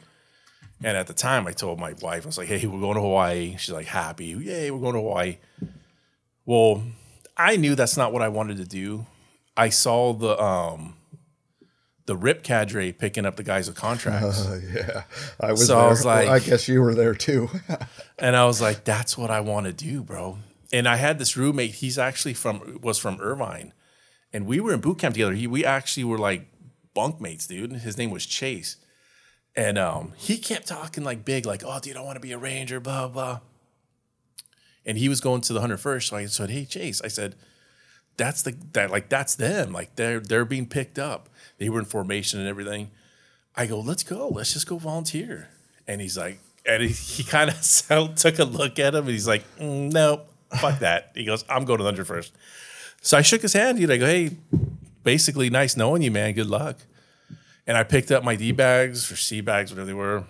[0.83, 3.01] And at the time, I told my wife, I was like, "Hey, we're going to
[3.01, 5.39] Hawaii." She's like, "Happy, yay, we're going to Hawaii."
[6.45, 6.83] Well,
[7.37, 9.07] I knew that's not what I wanted to do.
[9.57, 10.95] I saw the um,
[12.07, 14.47] the Rip cadre picking up the guys with contracts.
[14.47, 15.03] Uh, yeah,
[15.41, 15.67] I was.
[15.67, 15.85] So there.
[15.85, 17.49] I was like- I guess you were there too.
[18.21, 20.39] And I was like, that's what I want to do, bro.
[20.73, 23.73] And I had this roommate, he's actually from was from Irvine.
[24.33, 25.35] And we were in boot camp together.
[25.35, 26.49] He we actually were like
[26.95, 27.73] bunkmates, dude.
[27.73, 28.77] His name was Chase.
[29.57, 32.39] And um, he kept talking like big, like, oh, dude, I want to be a
[32.39, 33.41] ranger, blah, blah.
[34.87, 36.03] And he was going to the 101st.
[36.05, 37.35] So I said, hey, Chase, I said,
[38.19, 39.73] that's the that like that's them.
[39.73, 41.31] Like they're they're being picked up.
[41.59, 42.91] They were in formation and everything.
[43.57, 44.29] I go, let's go.
[44.29, 45.49] Let's just go volunteer.
[45.87, 47.51] And he's like, and he, he kind
[47.91, 50.21] of took a look at him and he's like, mm,
[50.61, 51.13] fuck that.
[51.15, 52.31] He goes, I'm going to the 101st.
[53.01, 53.89] So I shook his hand, dude.
[53.89, 54.31] like, hey,
[55.03, 56.35] basically, nice knowing you, man.
[56.35, 56.79] Good luck.
[57.67, 60.25] And I picked up my D bags or C bags, whatever they were.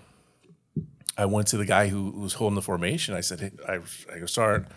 [1.17, 3.15] I went to the guy who, who was holding the formation.
[3.15, 3.81] I said, hey, I,
[4.15, 4.69] I go, Sergeant,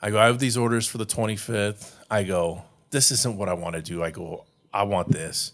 [0.00, 1.92] I go, I have these orders for the 25th.
[2.10, 4.02] I go, this isn't what I want to do.
[4.02, 5.52] I go, I want this.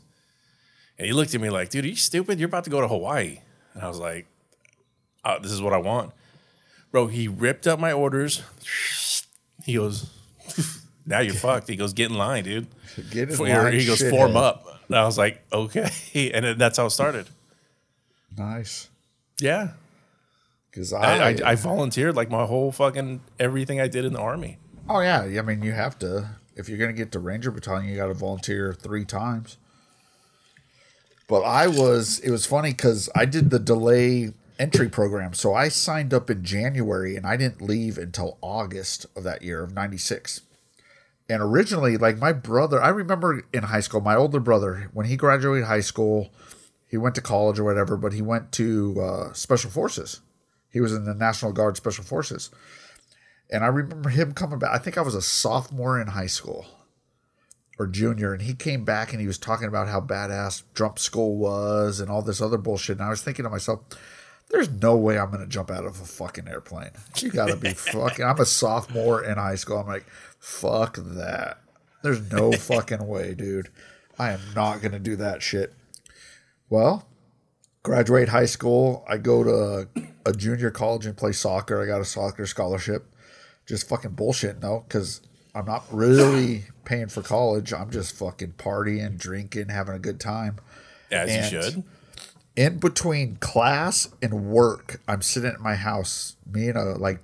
[0.99, 2.39] And he looked at me like, dude, are you stupid?
[2.39, 3.39] You're about to go to Hawaii.
[3.75, 4.27] And I was like,
[5.25, 6.13] uh, this is what I want.
[6.91, 8.43] Bro, he ripped up my orders.
[9.65, 10.11] He goes,
[11.07, 11.69] now you're fucked.
[11.69, 12.67] He goes, get in line, dude.
[13.11, 14.67] Get in For- line, he goes, form up.
[14.89, 15.91] And I was like, okay.
[16.35, 17.29] And then that's how it started.
[18.37, 18.89] Nice,
[19.41, 19.73] Yeah.
[20.71, 24.21] because I, I, I, I volunteered like my whole fucking everything I did in the
[24.21, 24.59] army.
[24.89, 27.97] oh yeah, I mean you have to if you're gonna get to Ranger Battalion, you
[27.97, 29.57] got to volunteer three times.
[31.29, 35.69] But I was, it was funny because I did the delay entry program, so I
[35.69, 40.43] signed up in January and I didn't leave until August of that year of '96.
[41.33, 45.17] And originally, like my brother, I remember in high school, my older brother, when he
[45.17, 46.31] graduated high school,
[46.87, 50.21] he went to college or whatever, but he went to uh, Special Forces.
[50.71, 52.51] He was in the National Guard Special Forces.
[53.51, 54.73] And I remember him coming back.
[54.75, 56.67] I think I was a sophomore in high school
[57.79, 61.39] or junior, and he came back and he was talking about how badass Jump School
[61.39, 62.99] was and all this other bullshit.
[62.99, 63.81] And I was thinking to myself,
[64.51, 66.91] There's no way I'm gonna jump out of a fucking airplane.
[67.17, 68.23] You gotta be fucking.
[68.23, 69.79] I'm a sophomore in high school.
[69.79, 70.05] I'm like,
[70.43, 71.59] fuck that.
[72.03, 73.69] There's no fucking way, dude.
[74.19, 75.73] I am not gonna do that shit.
[76.69, 77.07] Well,
[77.83, 79.05] graduate high school.
[79.09, 79.89] I go to
[80.27, 81.81] a junior college and play soccer.
[81.83, 83.07] I got a soccer scholarship.
[83.67, 85.21] Just fucking bullshit, no, because
[85.55, 87.73] I'm not really paying for college.
[87.73, 90.57] I'm just fucking partying, drinking, having a good time.
[91.11, 91.85] As And- you should.
[92.55, 96.37] In between class and work, I'm sitting at my house.
[96.47, 97.21] Me and a like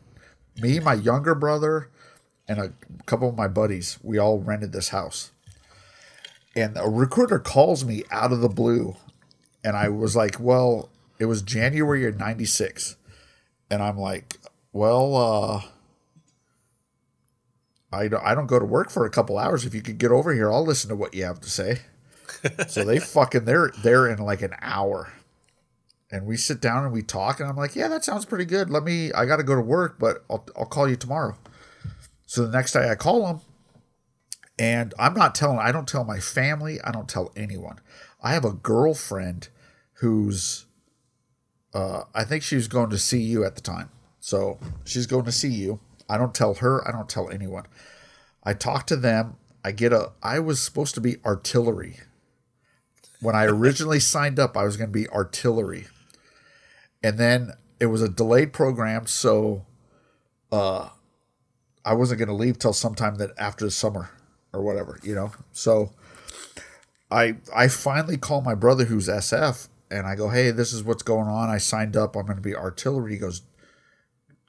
[0.56, 1.90] me, my younger brother,
[2.48, 2.72] and a
[3.06, 3.98] couple of my buddies.
[4.02, 5.30] We all rented this house.
[6.56, 8.96] And a recruiter calls me out of the blue.
[9.62, 12.96] And I was like, well, it was January of 96.
[13.70, 14.38] And I'm like,
[14.72, 15.62] well, uh,
[17.92, 19.64] I don't, I don't go to work for a couple hours.
[19.64, 21.80] If you could get over here, I'll listen to what you have to say.
[22.68, 25.12] so they fucking they're they're in like an hour.
[26.10, 28.70] And we sit down and we talk and I'm like, "Yeah, that sounds pretty good.
[28.70, 31.36] Let me I got to go to work, but I'll I'll call you tomorrow."
[32.28, 33.40] So the next day I call him
[34.58, 37.80] and I'm not telling I don't tell my family, I don't tell anyone.
[38.22, 39.48] I have a girlfriend
[39.94, 40.66] who's
[41.72, 43.88] uh I think she was going to CU at the time.
[44.20, 45.80] So she's going to CU.
[46.06, 47.64] I don't tell her, I don't tell anyone.
[48.44, 49.36] I talk to them.
[49.64, 52.00] I get a I was supposed to be artillery.
[53.22, 55.86] When I originally signed up, I was going to be artillery.
[57.02, 59.64] And then it was a delayed program, so
[60.52, 60.90] uh
[61.88, 64.10] I wasn't going to leave till sometime that after the summer
[64.52, 65.32] or whatever, you know.
[65.52, 65.94] So
[67.10, 71.02] I I finally call my brother who's SF and I go, "Hey, this is what's
[71.02, 71.48] going on.
[71.48, 72.14] I signed up.
[72.14, 73.40] I'm going to be artillery." He goes,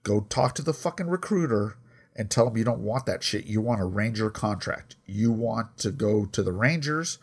[0.04, 1.78] "Go talk to the fucking recruiter
[2.14, 3.46] and tell him you don't want that shit.
[3.46, 4.98] You want a ranger contract.
[5.06, 7.20] You want to go to the Rangers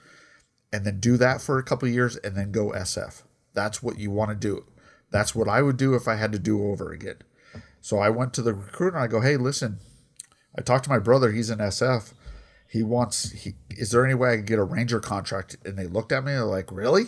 [0.72, 3.22] and then do that for a couple years and then go SF.
[3.52, 4.64] That's what you want to do.
[5.10, 7.18] That's what I would do if I had to do over again."
[7.82, 9.78] So I went to the recruiter and I go, "Hey, listen,
[10.58, 11.32] I talked to my brother.
[11.32, 12.12] He's in SF.
[12.68, 13.30] He wants.
[13.30, 15.56] He is there any way I can get a ranger contract?
[15.64, 16.32] And they looked at me.
[16.32, 17.06] They're like, "Really?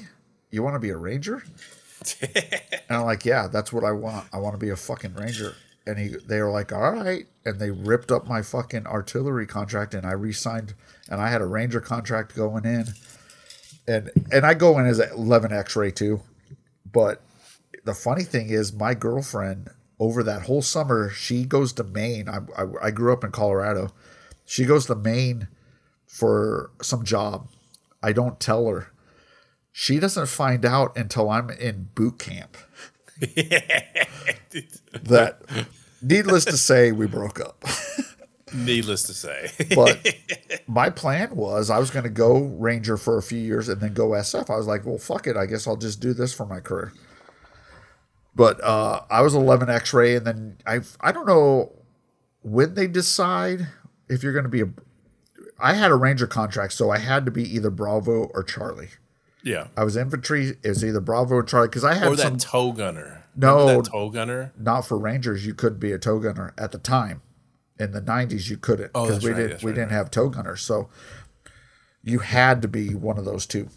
[0.50, 1.42] You want to be a ranger?"
[2.22, 4.28] and I'm like, "Yeah, that's what I want.
[4.32, 5.54] I want to be a fucking ranger."
[5.86, 9.94] And he, they were like, "All right." And they ripped up my fucking artillery contract,
[9.94, 10.74] and I re-signed,
[11.08, 12.86] and I had a ranger contract going in,
[13.88, 16.20] and and I go in as an 11 X-ray too,
[16.92, 17.22] but
[17.84, 22.38] the funny thing is my girlfriend over that whole summer she goes to maine I,
[22.56, 23.90] I, I grew up in colorado
[24.44, 25.48] she goes to maine
[26.06, 27.48] for some job
[28.02, 28.92] i don't tell her
[29.72, 32.56] she doesn't find out until i'm in boot camp
[33.20, 35.40] that
[36.00, 37.64] needless to say we broke up
[38.54, 39.50] Needless to say.
[39.74, 40.06] but
[40.66, 43.94] my plan was I was going to go Ranger for a few years and then
[43.94, 44.50] go SF.
[44.50, 45.36] I was like, well, fuck it.
[45.36, 46.92] I guess I'll just do this for my career.
[48.38, 51.72] But uh, I was 11 X-ray, and then I I don't know
[52.42, 53.66] when they decide
[54.08, 54.68] if you're going to be a.
[55.58, 58.90] I had a Ranger contract, so I had to be either Bravo or Charlie.
[59.42, 59.66] yeah.
[59.76, 60.56] I was infantry.
[60.62, 63.24] It was either Bravo or Charlie because I had Or that some tow gunner.
[63.34, 63.82] No.
[63.82, 64.52] Tow gunner.
[64.56, 67.22] not for Rangers, you couldn't be a tow gunner at the time.
[67.78, 70.10] In the '90s, you couldn't Oh, because that's we right, didn't we right, didn't have
[70.12, 70.62] tow gunners.
[70.62, 70.88] So
[72.04, 73.68] you had to be one of those two.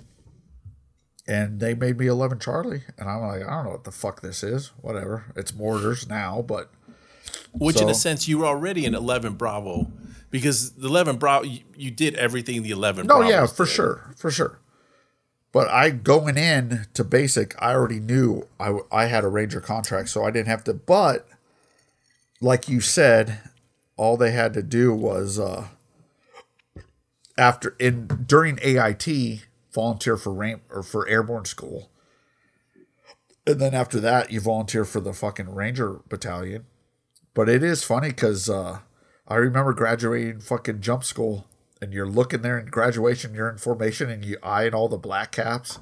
[1.28, 4.22] And they made me 11 Charlie, and I'm like, I don't know what the fuck
[4.22, 4.72] this is.
[4.82, 6.72] Whatever, it's mortars now, but
[7.54, 9.92] Which, in a sense, you were already an 11 Bravo
[10.32, 13.72] because the 11 Bravo, you, you did everything the 11 no, Bravos yeah, for did.
[13.72, 14.60] sure, for sure.
[15.52, 20.10] But I going in to basic, I already knew I I had a Ranger contract,
[20.10, 20.74] so I didn't have to.
[20.74, 21.28] But
[22.40, 23.40] like you said,
[23.98, 25.68] all they had to do was uh,
[27.38, 29.08] after in during AIT
[29.74, 31.90] volunteer for ramp or for airborne school,
[33.46, 36.66] and then after that you volunteer for the fucking Ranger battalion.
[37.34, 38.80] But it is funny because uh,
[39.28, 41.48] I remember graduating fucking jump school,
[41.82, 45.32] and you're looking there in graduation, you're in formation, and you eyeing all the black
[45.32, 45.80] caps.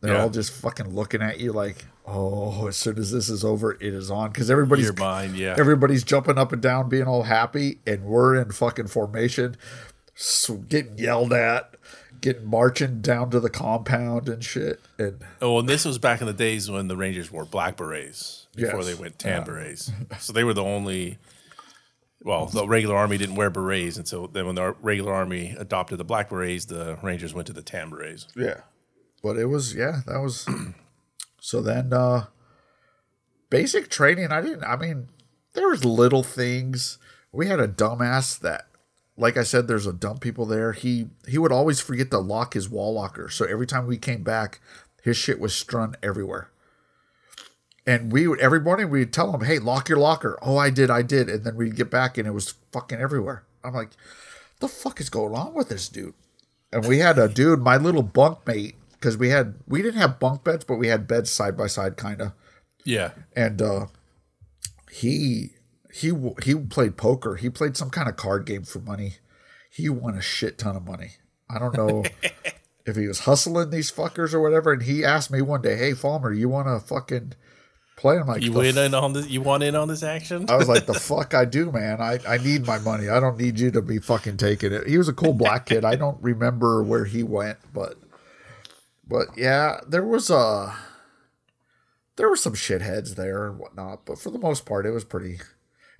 [0.00, 0.22] They're Yeah.
[0.22, 3.82] all just fucking looking at you like, oh, as soon as this is over, it
[3.94, 4.32] is on.
[4.32, 5.54] Because everybody's Your mind, yeah.
[5.56, 9.56] everybody's jumping up and down, being all happy, and we're in fucking formation,
[10.14, 11.74] so getting yelled at,
[12.22, 14.80] getting marching down to the compound and shit.
[14.98, 18.46] And Oh, and this was back in the days when the Rangers wore black berets
[18.56, 18.86] before Yes.
[18.86, 19.90] they went tan berets.
[20.20, 21.18] So they were the only.
[22.24, 25.98] Well, the regular army didn't wear berets, and so then when the regular army adopted
[25.98, 28.28] the black berets, the Rangers went to the tan berets.
[28.36, 28.60] Yeah.
[29.22, 30.48] But it was yeah, that was
[31.40, 32.26] so then uh
[33.50, 35.08] basic training I didn't I mean
[35.54, 36.98] there was little things.
[37.32, 38.66] We had a dumbass that
[39.16, 40.72] like I said there's a dumb people there.
[40.72, 43.28] He he would always forget to lock his wall locker.
[43.28, 44.60] So every time we came back
[45.02, 46.48] his shit was strewn everywhere.
[47.84, 50.88] And we would every morning we'd tell him, "Hey, lock your locker." Oh, I did,
[50.88, 53.44] I did, and then we'd get back and it was fucking everywhere.
[53.64, 53.90] I'm like,
[54.60, 56.14] "The fuck is going on with this dude?"
[56.72, 60.20] And we had a dude, my little bunk mate, because we had we didn't have
[60.20, 62.32] bunk beds, but we had beds side by side, kind of.
[62.84, 63.10] Yeah.
[63.34, 63.86] And uh,
[64.90, 65.50] he
[65.92, 67.36] he he played poker.
[67.36, 69.14] He played some kind of card game for money.
[69.70, 71.12] He won a shit ton of money.
[71.50, 72.04] I don't know
[72.86, 74.72] if he was hustling these fuckers or whatever.
[74.72, 77.34] And he asked me one day, "Hey, Falmer, you want to fucking
[77.96, 79.28] play?" I'm like, You "The win in on this?
[79.28, 80.46] You want in on this action?
[80.48, 82.00] I was like, the fuck I do, man.
[82.00, 83.10] I, I need my money.
[83.10, 84.86] I don't need you to be fucking taking it.
[84.86, 85.84] He was a cool black kid.
[85.84, 87.98] I don't remember where he went, but
[89.06, 90.74] but yeah, there was a
[92.16, 95.38] there were some shitheads there and whatnot, but for the most part it was pretty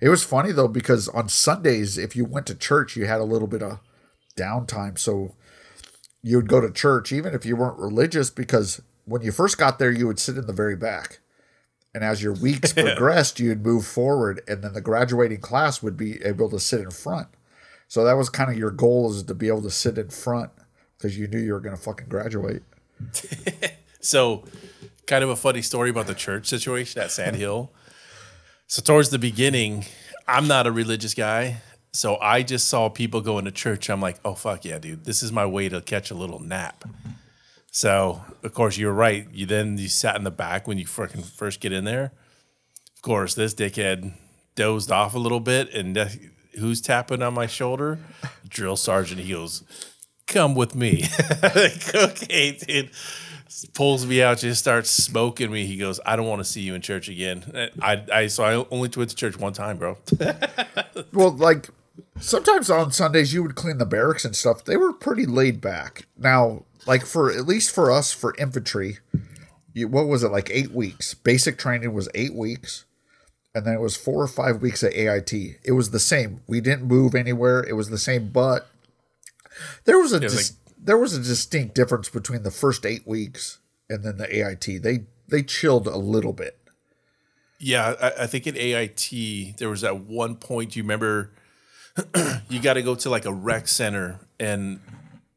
[0.03, 3.25] it was funny though because on Sundays if you went to church you had a
[3.25, 3.79] little bit of
[4.37, 4.99] downtime.
[4.99, 5.35] So
[6.21, 9.79] you would go to church even if you weren't religious because when you first got
[9.79, 11.19] there you would sit in the very back.
[11.93, 16.21] And as your weeks progressed, you'd move forward, and then the graduating class would be
[16.23, 17.27] able to sit in front.
[17.87, 20.51] So that was kind of your goal is to be able to sit in front
[20.97, 22.63] because you knew you were going to fucking graduate.
[24.03, 24.43] So,
[25.07, 27.71] kind of a funny story about the church situation at Sand Hill.
[28.73, 29.85] So, towards the beginning,
[30.27, 31.57] I'm not a religious guy.
[31.91, 33.87] So, I just saw people going to church.
[33.87, 35.05] I'm like, oh, fuck yeah, dude.
[35.05, 36.83] This is my way to catch a little nap.
[37.69, 39.27] So, of course, you're right.
[39.31, 42.13] You then you sat in the back when you freaking first get in there.
[42.95, 44.13] Of course, this dickhead
[44.55, 45.95] dozed off a little bit, and
[46.57, 47.99] who's tapping on my shoulder?
[48.49, 49.21] Drill sergeant.
[49.21, 49.63] He goes,
[50.25, 51.05] "Come with me."
[51.43, 52.89] okay, dude.
[53.73, 55.65] Pulls me out, just starts smoking me.
[55.65, 58.55] He goes, "I don't want to see you in church again." I, I, so I
[58.71, 59.97] only went to church one time, bro.
[61.11, 61.69] Well, like
[62.19, 64.63] sometimes on Sundays you would clean the barracks and stuff.
[64.63, 66.07] They were pretty laid back.
[66.17, 68.99] Now, like for at least for us for infantry,
[69.73, 71.13] you, what was it like eight weeks?
[71.13, 72.85] Basic training was eight weeks,
[73.53, 75.33] and then it was four or five weeks at AIT.
[75.63, 76.41] It was the same.
[76.47, 77.63] We didn't move anywhere.
[77.63, 78.67] It was the same, but
[79.85, 83.59] there was a was dis- there was a distinct difference between the first eight weeks
[83.89, 84.83] and then the AIT.
[84.83, 86.57] They they chilled a little bit.
[87.59, 90.75] Yeah, I, I think at AIT there was that one point.
[90.75, 91.31] You remember,
[92.49, 94.79] you got to go to like a rec center, and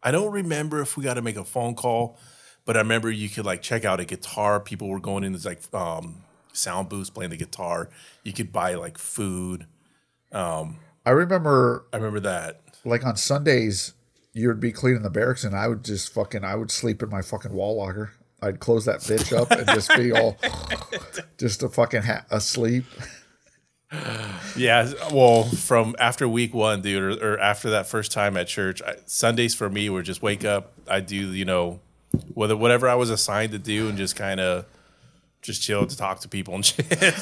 [0.03, 2.19] I don't remember if we got to make a phone call,
[2.65, 4.61] but I remember you could like check out a guitar.
[4.61, 7.91] People were going in this like um, sound booths playing the guitar.
[8.25, 9.67] You could buy like food.
[11.07, 12.63] I remember I remember that.
[12.85, 13.95] like on Sundays,
[14.37, 17.09] you would be cleaning the barracks, and I would just fucking, I would sleep in
[17.09, 18.13] my fucking wall locker.
[18.43, 20.37] I'd close that bitch up and just be all,
[21.39, 22.85] just a fucking ha- asleep.
[24.57, 28.83] Yeah, well, from after week one, dude, or, or after that first time at church,
[28.83, 30.73] I, Sundays for me were just wake up.
[30.87, 31.81] I do, you know,
[32.35, 34.67] whether whatever I was assigned to do, and just kind of
[35.47, 37.15] just chill to talk to people and shit.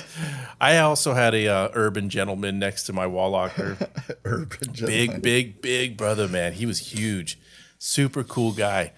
[0.60, 3.76] I also had a uh, urban gentleman next to my wall locker.
[4.24, 5.20] Urban big, gentleman.
[5.20, 6.54] big, big brother, man.
[6.54, 7.38] He was huge,
[7.78, 8.92] super cool guy.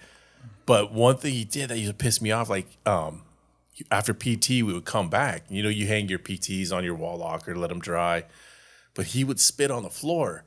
[0.65, 3.21] But one thing he did that used to piss me off, like um,
[3.91, 5.43] after PT, we would come back.
[5.49, 8.25] You know, you hang your PTs on your wall locker, let them dry.
[8.93, 10.43] But he would spit on the floor.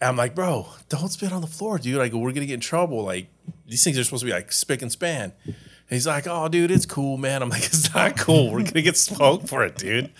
[0.00, 1.96] And I'm like, bro, don't spit on the floor, dude.
[1.96, 3.02] Like, we're gonna get in trouble.
[3.04, 3.28] Like,
[3.66, 5.32] these things are supposed to be like spick and span.
[5.90, 7.42] He's like, oh, dude, it's cool, man.
[7.42, 8.50] I'm like, it's not cool.
[8.50, 10.10] We're gonna get smoked for it, dude.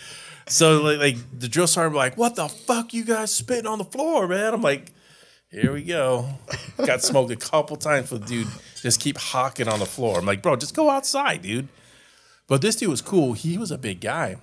[0.46, 3.84] So like, like the drill sergeant, like, what the fuck, you guys spitting on the
[3.84, 4.52] floor, man?
[4.52, 4.92] I'm like,
[5.50, 6.28] here we go.
[6.84, 8.48] Got smoked a couple times for the dude
[8.82, 10.18] just keep hawking on the floor.
[10.18, 11.68] I'm like, bro, just go outside, dude.
[12.46, 13.34] But this dude was cool.
[13.34, 14.36] He was a big guy.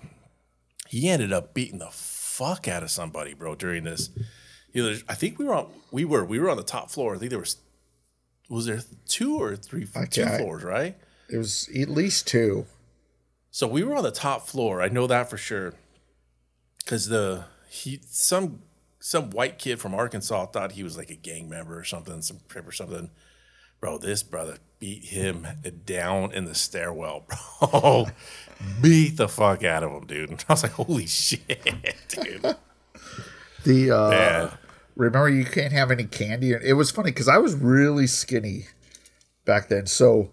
[0.87, 4.09] He ended up beating the fuck out of somebody, bro, during this.
[4.73, 7.15] Either I think we were on we were we were on the top floor.
[7.15, 7.57] I think there was
[8.49, 10.95] was there two or three two floors, right?
[11.29, 12.65] It was at least two.
[13.51, 14.81] So we were on the top floor.
[14.81, 15.73] I know that for sure.
[16.85, 18.61] Cause the he some
[18.99, 22.39] some white kid from Arkansas thought he was like a gang member or something, some
[22.47, 23.09] crip or something.
[23.79, 25.47] Bro, this brother beat him
[25.85, 27.25] down in the stairwell,
[27.59, 28.07] bro.
[28.81, 30.43] beat the fuck out of him, dude.
[30.49, 31.61] I was like, holy shit,
[32.09, 32.55] dude.
[33.63, 34.57] The uh, Man.
[34.95, 36.51] remember you can't have any candy.
[36.53, 38.65] It was funny because I was really skinny
[39.45, 39.85] back then.
[39.85, 40.31] So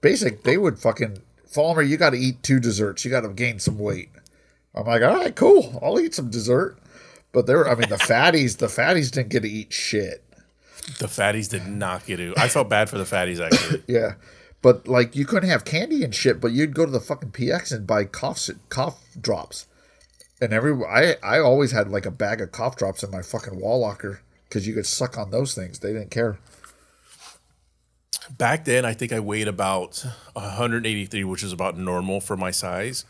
[0.00, 1.22] basic, they would fucking
[1.56, 3.04] Falmer, you got to eat two desserts.
[3.04, 4.10] You got to gain some weight.
[4.74, 5.78] I'm like, all right, cool.
[5.82, 6.78] I'll eat some dessert.
[7.32, 10.22] But there, I mean, the fatties, the fatties didn't get to eat shit.
[10.98, 12.34] The fatties did not get to.
[12.36, 13.82] I felt bad for the fatties actually.
[13.88, 14.14] Yeah.
[14.62, 17.72] But like you couldn't have candy and shit, but you'd go to the fucking PX
[17.72, 19.66] and buy cough cough drops.
[20.40, 23.60] And every I I always had like a bag of cough drops in my fucking
[23.60, 25.78] wall locker because you could suck on those things.
[25.78, 26.38] They didn't care.
[28.30, 30.04] Back then, I think I weighed about
[30.34, 33.04] 183, which is about normal for my size.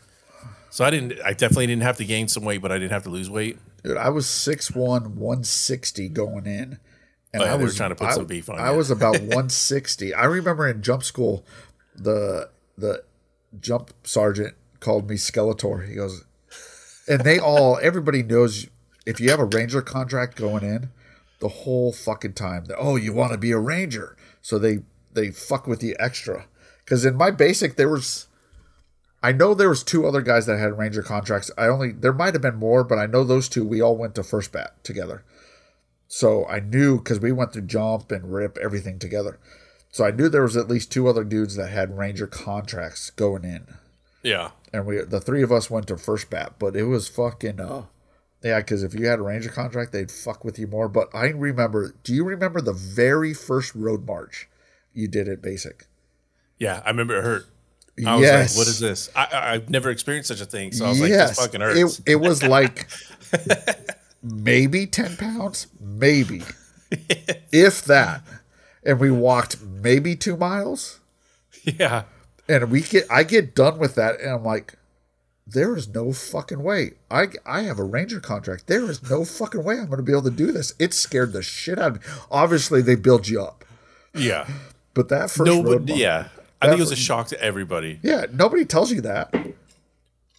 [0.69, 1.13] So I didn't.
[1.25, 3.57] I definitely didn't have to gain some weight, but I didn't have to lose weight.
[3.83, 6.79] Dude, I was 6'1", 160 going in.
[7.33, 8.77] And Oh, yeah, I was trying to put I, some beef on I you.
[8.77, 10.13] was about 160.
[10.13, 11.45] I remember in jump school,
[11.95, 13.03] the the
[13.59, 15.87] jump sergeant called me Skeletor.
[15.87, 16.23] He goes,
[17.07, 18.67] and they all, everybody knows
[19.05, 20.89] if you have a ranger contract going in,
[21.39, 24.79] the whole fucking time, oh, you want to be a ranger, so they
[25.17, 26.45] they fuck with you extra.
[26.85, 28.27] Because in my basic, there was
[29.21, 31.51] I know there was two other guys that had ranger contracts.
[31.57, 33.65] I only there might have been more, but I know those two.
[33.67, 35.23] We all went to first bat together,
[36.07, 39.39] so I knew because we went through jump and RIP everything together.
[39.89, 43.43] So I knew there was at least two other dudes that had ranger contracts going
[43.43, 43.65] in,
[44.21, 44.51] Yeah.
[44.71, 46.53] and we the three of us went to first bat.
[46.59, 47.83] But it was fucking uh,
[48.43, 48.59] yeah.
[48.59, 50.87] Because if you had a ranger contract, they'd fuck with you more.
[50.87, 51.95] But I remember.
[52.03, 54.47] Do you remember the very first road march
[54.97, 55.85] you did at basic?
[56.57, 56.81] Yeah.
[56.85, 57.45] I remember it hurt.
[58.05, 58.51] I was Yes.
[58.53, 61.01] like, "What is this?" I, I, I've never experienced such a thing, so I was
[61.01, 62.87] like, "This fucking hurts." It, it was like
[64.21, 66.43] maybe 10 pounds, maybe,
[67.51, 68.21] if that.
[68.83, 70.99] And we walked maybe two miles.
[71.63, 72.03] yeah.
[72.47, 74.75] And we get, I get done with that, and I'm like,
[75.45, 76.91] there is no fucking way.
[77.11, 78.67] I, I have a ranger contract.
[78.67, 80.73] There is no fucking way I'm going to be able to do this.
[80.79, 82.07] It scared the shit out of me.
[82.31, 83.65] Obviously, they build you up,
[84.13, 84.47] Yeah.
[84.97, 86.27] But that first No, road but yeah.
[86.61, 87.99] I think it was a shock to everybody.
[88.03, 89.29] yeah, nobody tells you that.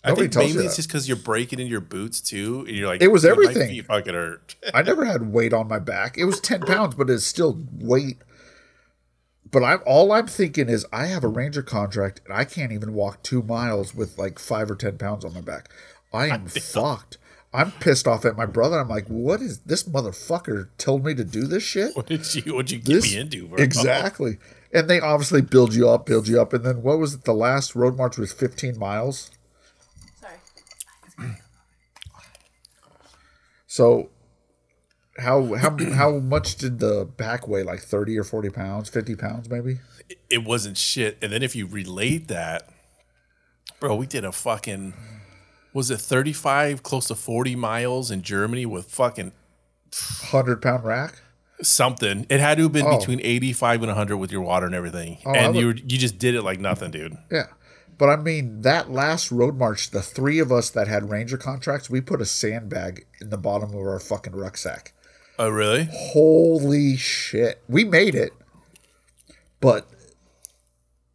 [0.05, 2.87] I Nobody think mainly it's just because you're breaking in your boots too, and you're
[2.89, 4.55] like, It was "Dude, my everything." feet fucking hurt.
[4.75, 6.17] I never had weight on my back.
[6.19, 8.19] It was 10 pounds, but it's still weight.
[9.51, 12.95] But I'm all I'm thinking is I have a ranger contract and I can't even
[12.95, 15.69] walk two miles with like five or ten pounds on my back.
[16.13, 17.18] I am fucked.
[17.53, 18.79] I'm pissed off at my brother.
[18.79, 21.97] I'm like, what is this motherfucker told me to do this shit?
[21.97, 22.55] What did you?
[22.55, 23.47] What you get This me into?
[23.49, 23.59] Bro?
[23.63, 24.39] exactly.
[24.73, 27.25] And they obviously build you up, build you up, and then what was it?
[27.25, 29.31] The last road march was 15 miles.
[30.21, 30.35] Sorry.
[33.67, 34.11] So
[35.19, 37.63] how how how much did the back weigh?
[37.63, 39.79] Like 30 or 40 pounds, 50 pounds maybe?
[40.31, 41.19] It wasn't shit.
[41.23, 42.69] And then if you relate that,
[43.81, 44.95] bro, we did a fucking
[45.79, 49.31] was it 35, close to 40 miles in Germany with fucking
[50.31, 51.23] 100 pound rack.
[51.63, 52.27] something.
[52.29, 52.99] It had to have been Oh.
[52.99, 55.19] between 85 and 100 with your water and everything.
[55.25, 57.17] Oh, I and would- you were, you just did it like nothing, dude.
[57.33, 57.47] Yeah.
[57.97, 61.89] But I mean, that last road march, the three of us that had ranger contracts,
[61.91, 64.93] we put a sandbag in the bottom of our fucking rucksack.
[65.39, 65.89] Oh, really?
[65.93, 67.61] Holy shit.
[67.69, 68.33] We made it.
[69.61, 69.89] But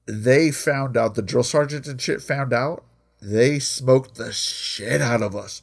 [0.05, 2.83] they found out, the drill sergeant and shit found out,
[3.23, 5.61] they smoked the shit out of us.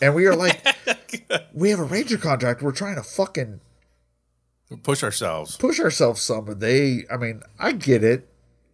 [0.00, 0.64] And we are like,
[1.52, 2.62] we have a ranger contract.
[2.62, 3.60] We're trying to fucking
[4.82, 5.56] Push ourselves.
[5.56, 6.46] push ourselves some.
[6.46, 8.28] But they, I mean, I get it.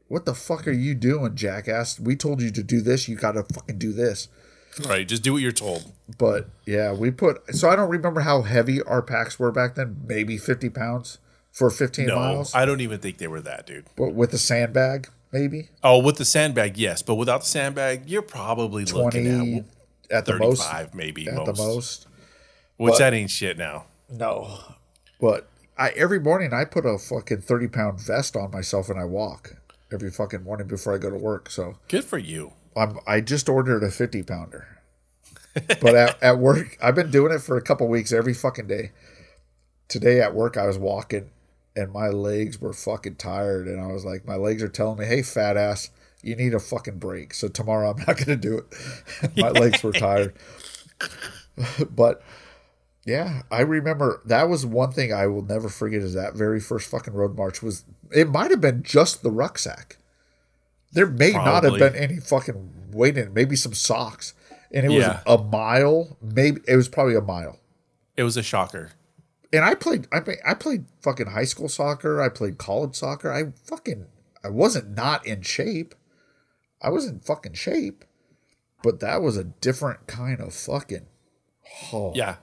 [0.09, 2.01] What the fuck are you doing, jackass?
[2.01, 3.07] We told you to do this.
[3.09, 4.29] You got to fucking do this.
[4.89, 5.07] Right.
[5.07, 5.93] Just do what you're told.
[6.17, 7.55] But yeah, we put.
[7.55, 10.03] So I don't remember how heavy our packs were back then.
[10.07, 11.19] Maybe fifty pounds
[11.53, 12.55] for fifteen No, miles.
[12.55, 13.87] I don't even think they were that, dude.
[13.97, 17.03] but with a sandbag, maybe Oh, with the sandbag, yes.
[17.03, 19.57] But without the sandbag, you're probably looking twenty
[20.11, 20.63] at at the most.
[20.63, 21.29] 35, maybe.
[21.29, 21.47] At most.
[21.47, 22.07] the most.
[22.77, 23.87] Which But- that ain't shit now.
[24.09, 24.59] No.
[25.21, 29.05] But I every morning I put a fucking thirty pound vest on myself and I
[29.05, 29.57] walk
[29.93, 31.51] every fucking morning before I go to work.
[31.51, 32.53] So Good for you.
[32.77, 34.67] I'm I just ordered a fifty pounder.
[35.81, 38.93] but at, at work, I've been doing it for a couple weeks every fucking day.
[39.89, 41.31] Today at work, I was walking
[41.77, 45.07] and my legs were fucking tired, and I was like, my legs are telling me,
[45.07, 45.91] "Hey, fat ass,
[46.23, 49.37] you need a fucking break." So tomorrow, I'm not gonna do it.
[49.37, 50.35] my legs were tired,
[51.91, 52.23] but
[53.05, 56.03] yeah, I remember that was one thing I will never forget.
[56.03, 59.97] Is that very first fucking road march was it might have been just the rucksack.
[60.93, 64.35] There may not have been any fucking weight in it, maybe some socks.
[64.73, 65.23] And it Yeah.
[65.27, 67.59] was a mile, maybe it was probably a mile.
[68.17, 68.91] It was a shocker.
[69.53, 73.33] And I played I mean, I played fucking high school soccer, I played college soccer.
[73.33, 74.07] I fucking
[74.45, 75.95] I wasn't not in shape.
[76.83, 78.05] I was in fucking shape.
[78.83, 81.07] But that was a different kind of fucking
[81.93, 82.37] oh, Yeah.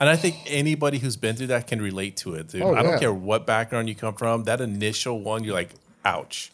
[0.00, 2.62] And I think anybody who's been through that can relate to it, dude.
[2.62, 4.44] Oh, I don't care what background you come from.
[4.44, 5.70] That initial one, you're like,
[6.04, 6.52] ouch.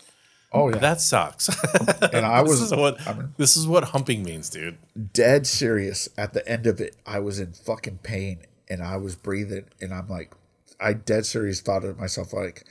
[0.54, 0.78] Oh yeah.
[0.78, 1.48] That sucks.
[2.12, 4.78] and I this was is what I mean, this is what humping means, dude.
[5.12, 8.38] dead serious at the end of it i was in fucking pain
[8.68, 10.32] and i was breathing and i'm like
[10.80, 12.64] i dead serious thought to myself like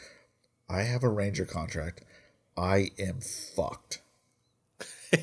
[0.69, 2.01] i have a ranger contract
[2.57, 4.01] i am fucked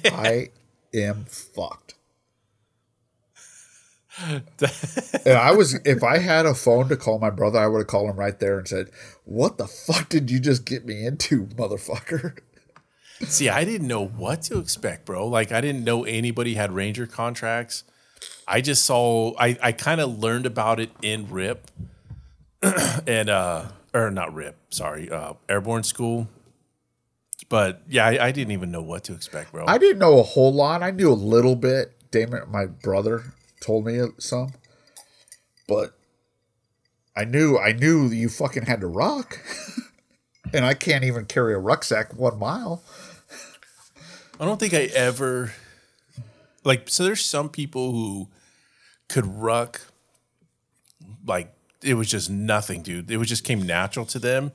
[0.07, 0.49] i
[0.95, 1.95] am fucked
[4.19, 7.87] and i was if i had a phone to call my brother i would have
[7.87, 8.91] called him right there and said
[9.25, 12.39] what the fuck did you just get me into motherfucker
[13.25, 15.27] See, I didn't know what to expect, bro.
[15.27, 17.85] Like, I didn't know anybody had Ranger contracts.
[18.51, 21.71] I just saw, I, I kind of learned about it in RIP
[23.07, 26.29] and, uh, or not RIP, sorry, uh, Airborne School.
[27.49, 29.65] But yeah, I, I didn't even know what to expect, bro.
[29.67, 30.83] I didn't know a whole lot.
[30.83, 31.93] I knew a little bit.
[32.11, 34.53] Damon, my brother, told me some,
[35.69, 35.97] but
[37.17, 39.39] I knew I knew you fucking had to rock,
[40.53, 42.83] and I can't even carry a rucksack one mile.
[44.41, 45.53] I don't think I ever
[46.65, 48.29] like so there's some people who
[49.11, 49.81] could ruck
[51.27, 51.53] like
[51.83, 53.11] it was just nothing, dude.
[53.11, 54.53] It was just came natural to them.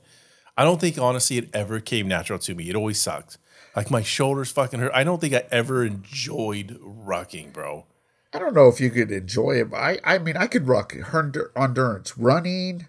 [0.56, 2.68] I don't think honestly it ever came natural to me.
[2.70, 3.38] It always sucked.
[3.74, 4.92] Like my shoulders fucking hurt.
[4.94, 7.84] I don't think I ever enjoyed rucking, bro.
[8.32, 9.70] I don't know if you could enjoy it.
[9.70, 12.86] But I I mean I could ruck endur- endurance, running,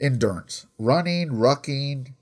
[0.00, 2.12] endurance, running, rucking,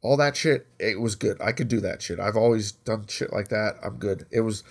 [0.00, 0.66] all that shit.
[0.78, 1.36] It was good.
[1.40, 2.18] I could do that shit.
[2.18, 3.74] I've always done shit like that.
[3.82, 4.26] I'm good.
[4.30, 4.64] It was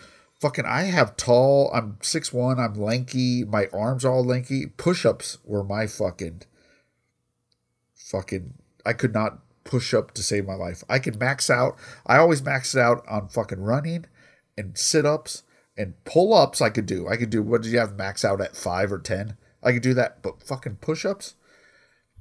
[0.44, 0.66] fucking.
[0.66, 1.72] I have tall.
[1.74, 2.60] I'm six one.
[2.60, 3.44] I'm lanky.
[3.44, 4.68] My arms all lanky.
[4.68, 6.44] Push ups were my fucking.
[7.96, 8.54] Fucking.
[8.86, 10.84] I could not push up to save my life.
[10.90, 11.78] I could max out.
[12.06, 14.06] I always maxed out on fucking running
[14.58, 15.44] and sit ups
[15.78, 16.62] and pull ups.
[16.62, 17.08] I could do.
[17.08, 17.42] I could do.
[17.42, 19.38] What did you have max out at five or ten?
[19.64, 21.36] I could do that, but fucking push ups.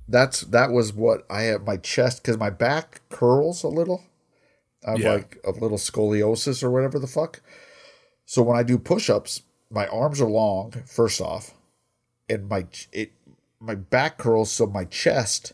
[0.09, 4.05] That's that was what I have my chest because my back curls a little.
[4.87, 5.13] I have Yeah.
[5.15, 7.41] like a little scoliosis or whatever the fuck.
[8.25, 10.73] So when I do push ups, my arms are long.
[10.87, 11.55] First off,
[12.29, 13.13] and my it
[13.61, 15.53] my back curls, so my chest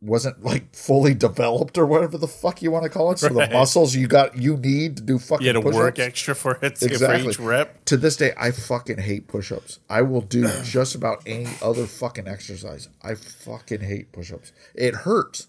[0.00, 3.20] wasn't like fully developed or whatever the fuck you want to call it.
[3.20, 5.98] So the muscles you got you need to do fucking You had to work push-ups.
[6.00, 7.22] extra for it to, Exactly.
[7.22, 7.84] for each rep.
[7.84, 9.78] To this day, I fucking hate push-ups.
[9.88, 12.88] I will do just about any other fucking exercise.
[13.02, 14.50] I fucking hate push-ups.
[14.74, 15.46] It hurts.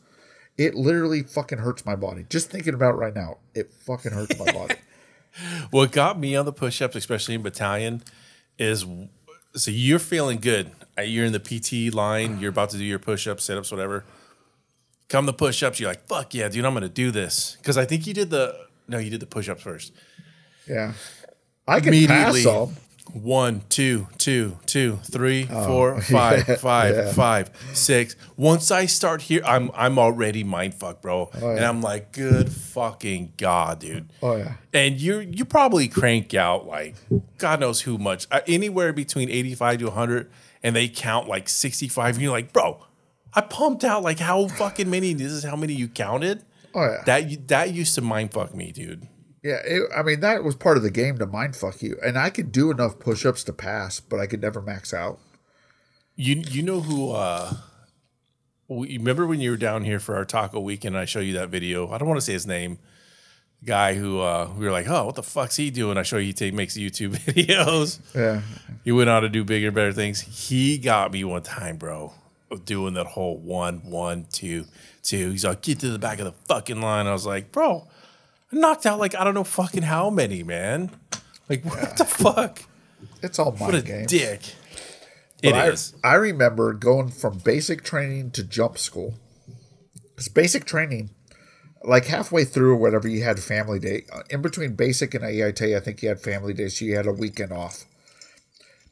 [0.55, 2.27] It literally fucking hurts my body.
[2.29, 4.75] Just thinking about it right now, it fucking hurts my body.
[5.71, 8.03] What got me on the push-ups, especially in battalion,
[8.57, 8.85] is
[9.55, 10.71] so you're feeling good.
[10.97, 12.39] Uh, You're in the PT line.
[12.39, 14.03] You're about to do your push-ups, sit-ups, whatever.
[15.09, 16.65] Come the push-ups, you're like, "Fuck yeah, dude!
[16.65, 18.55] I'm gonna do this." Because I think you did the
[18.87, 19.91] no, you did the push-ups first.
[20.67, 20.93] Yeah,
[21.67, 22.75] I can pass Immediately, them.
[23.11, 27.11] One, two, two, two, three, four, five, yeah, five, yeah.
[27.11, 28.15] five, six.
[28.37, 31.29] Once I start here, I'm I'm already mind fucked, bro.
[31.33, 34.11] And I'm like, good fucking god, dude.
[34.21, 34.53] Oh yeah.
[34.73, 36.95] And you you probably crank out like
[37.37, 40.31] God knows who much, uh, anywhere between eighty five to hundred,
[40.63, 42.15] and they count like sixty five.
[42.15, 42.83] And you're like, bro,
[43.33, 45.13] I pumped out like how fucking many.
[45.13, 46.43] This is how many you counted.
[46.73, 47.03] Oh yeah.
[47.05, 49.07] That that used to mind fuck me, dude.
[49.43, 52.17] Yeah, it, I mean that was part of the game to mind fuck you, and
[52.17, 55.19] I could do enough push-ups to pass, but I could never max out.
[56.15, 57.11] You you know who?
[57.11, 57.55] uh
[58.69, 60.95] we, Remember when you were down here for our taco weekend?
[60.95, 61.91] And I show you that video.
[61.91, 62.79] I don't want to say his name.
[63.65, 65.97] Guy who uh we were like, oh, what the fuck's he doing?
[65.97, 67.99] I show you he take, makes YouTube videos.
[68.15, 68.41] Yeah,
[68.85, 70.21] He went on to do bigger, better things.
[70.21, 72.13] He got me one time, bro,
[72.65, 74.65] doing that whole one, one, two,
[75.01, 75.31] two.
[75.31, 77.07] He's like, get to the back of the fucking line.
[77.07, 77.87] I was like, bro,
[78.53, 80.91] I knocked out like I don't know fucking how many, man.
[81.49, 82.63] Like what the fuck?
[83.21, 84.07] it's all What mind a games.
[84.11, 84.41] dick.
[85.41, 85.93] But It I, is.
[86.03, 89.15] I remember going from basic training to jump school.
[90.09, 91.09] Because basic training,
[91.83, 94.05] like halfway through or whatever, you had family day.
[94.29, 97.11] In between basic and AIT, I think you had family day, so you had a
[97.11, 97.85] weekend off.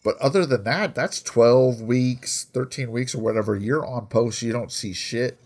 [0.04, 3.56] But other than that, that's 12 weeks, 13 weeks, or whatever.
[3.56, 5.40] You're on post, you don't see shit.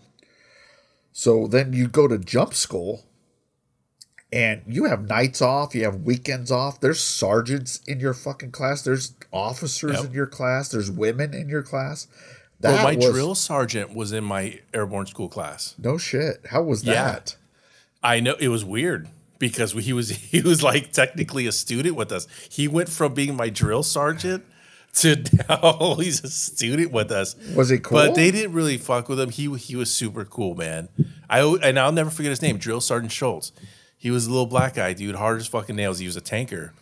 [1.12, 3.04] So then you go to jump school
[4.32, 6.80] and you have nights off, you have weekends off.
[6.80, 10.04] There's sergeants in your fucking class, there's officers Yep.
[10.06, 12.06] in your class, there's women in your class.
[12.60, 15.74] Well, my was- drill sergeant was in my airborne school class.
[15.78, 16.40] No shit.
[16.50, 16.94] How was Yeah.
[16.94, 17.36] that?
[18.02, 19.08] I know it was weird
[19.38, 22.26] because he was he was like technically a student with us.
[22.50, 24.44] He went from being my drill sergeant
[24.94, 27.36] to now he's a student with us.
[27.54, 27.98] Was he cool?
[27.98, 29.30] But they didn't really fuck with him.
[29.30, 30.88] He he was super cool, man.
[31.28, 33.52] I and I'll never forget his name, Drill Sergeant Schultz.
[34.06, 35.98] He was a little black guy, dude, hard as fucking nails.
[35.98, 36.72] He was a tanker.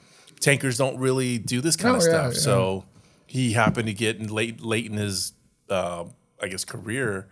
[0.40, 2.34] Tankers don't really do this kind No, of yeah, stuff.
[2.34, 2.40] yeah.
[2.40, 2.84] So
[3.26, 5.32] he happened to get in late late in his
[5.70, 6.04] uh,
[6.42, 7.26] I guess career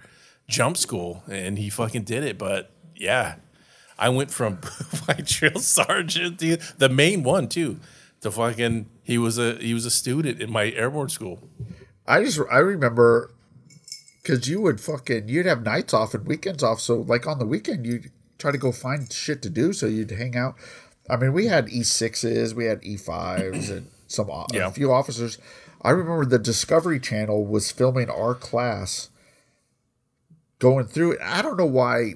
[0.49, 2.39] jump school and he fucking did it.
[2.39, 3.35] But yeah,
[3.99, 4.61] I went from
[5.09, 7.79] my drill sergeant, the main one too,
[8.23, 11.39] to fucking he was a he was a student in my airborne school.
[12.07, 13.31] I just I remember
[14.23, 16.81] because you would fucking you'd have nights off and weekends off.
[16.81, 18.11] So like on the weekend you'd
[18.43, 19.73] try to go find shit to do.
[19.73, 20.57] So you'd hang out.
[21.09, 24.67] I mean, we had E sixes, we had E fives, and some Yeah.
[24.69, 25.39] a few officers.
[25.81, 29.09] I remember the Discovery Channel was filming our class
[30.59, 31.21] going through it.
[31.23, 32.15] I don't know why,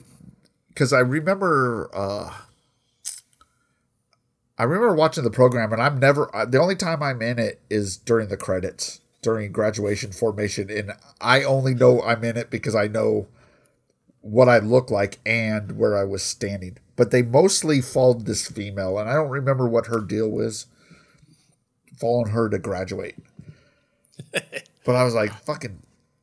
[0.69, 2.33] because I remember uh,
[4.59, 7.61] I remember watching the program, and I'm never uh, the only time I'm in it
[7.69, 12.75] is during the credits, during graduation formation, and I only know I'm in it because
[12.75, 13.27] I know
[14.27, 16.79] what I look like and where I was standing.
[16.97, 20.67] But they mostly followed this female, and I don't remember what her deal was,
[21.99, 23.17] following her to graduate.
[24.33, 25.81] but I was like, fucking.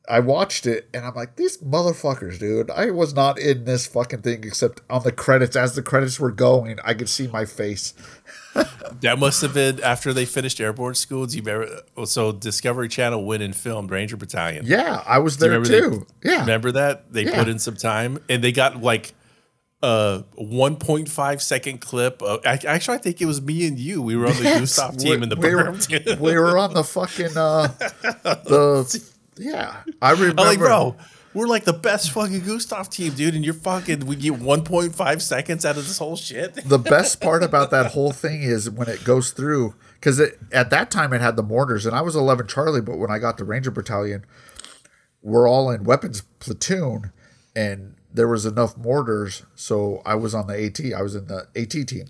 [0.10, 2.70] I watched it and I'm like, these motherfuckers, dude.
[2.70, 5.56] I was not in this fucking thing except on the credits.
[5.56, 7.94] As the credits were going, I could see my face.
[9.02, 11.26] That must have been after they finished airborne school.
[11.26, 11.82] Do you remember?
[12.06, 14.66] So Discovery Channel went and filmed Ranger Battalion.
[14.68, 16.06] Yeah, I was there too.
[16.22, 16.42] They, yeah.
[16.42, 17.12] Remember that?
[17.12, 17.36] They Yeah.
[17.40, 19.14] put in some time and they got like
[19.82, 22.22] a 1.5 second clip.
[22.22, 24.02] Of, actually, I think it was me and you.
[24.04, 25.72] We were on the Yes, Gustav team in the we were,
[26.22, 27.68] we were on the fucking uh
[28.44, 29.04] the
[29.38, 29.78] yeah.
[30.02, 30.96] I remember I'm like, bro,
[31.34, 35.66] we're like the best fucking Gustav team, dude, and you're fucking we get 1.5 seconds
[35.66, 36.56] out of this whole shit.
[36.66, 40.92] the best part about that whole thing is when it goes through because at that
[40.92, 43.44] time it had the mortars and I was 11 Charlie, but when I got the
[43.44, 44.26] Ranger Battalion,
[45.22, 47.12] we're all in weapons platoon
[47.56, 50.94] and there was enough mortars, so I was on the AT.
[50.94, 52.06] I was in the AT team.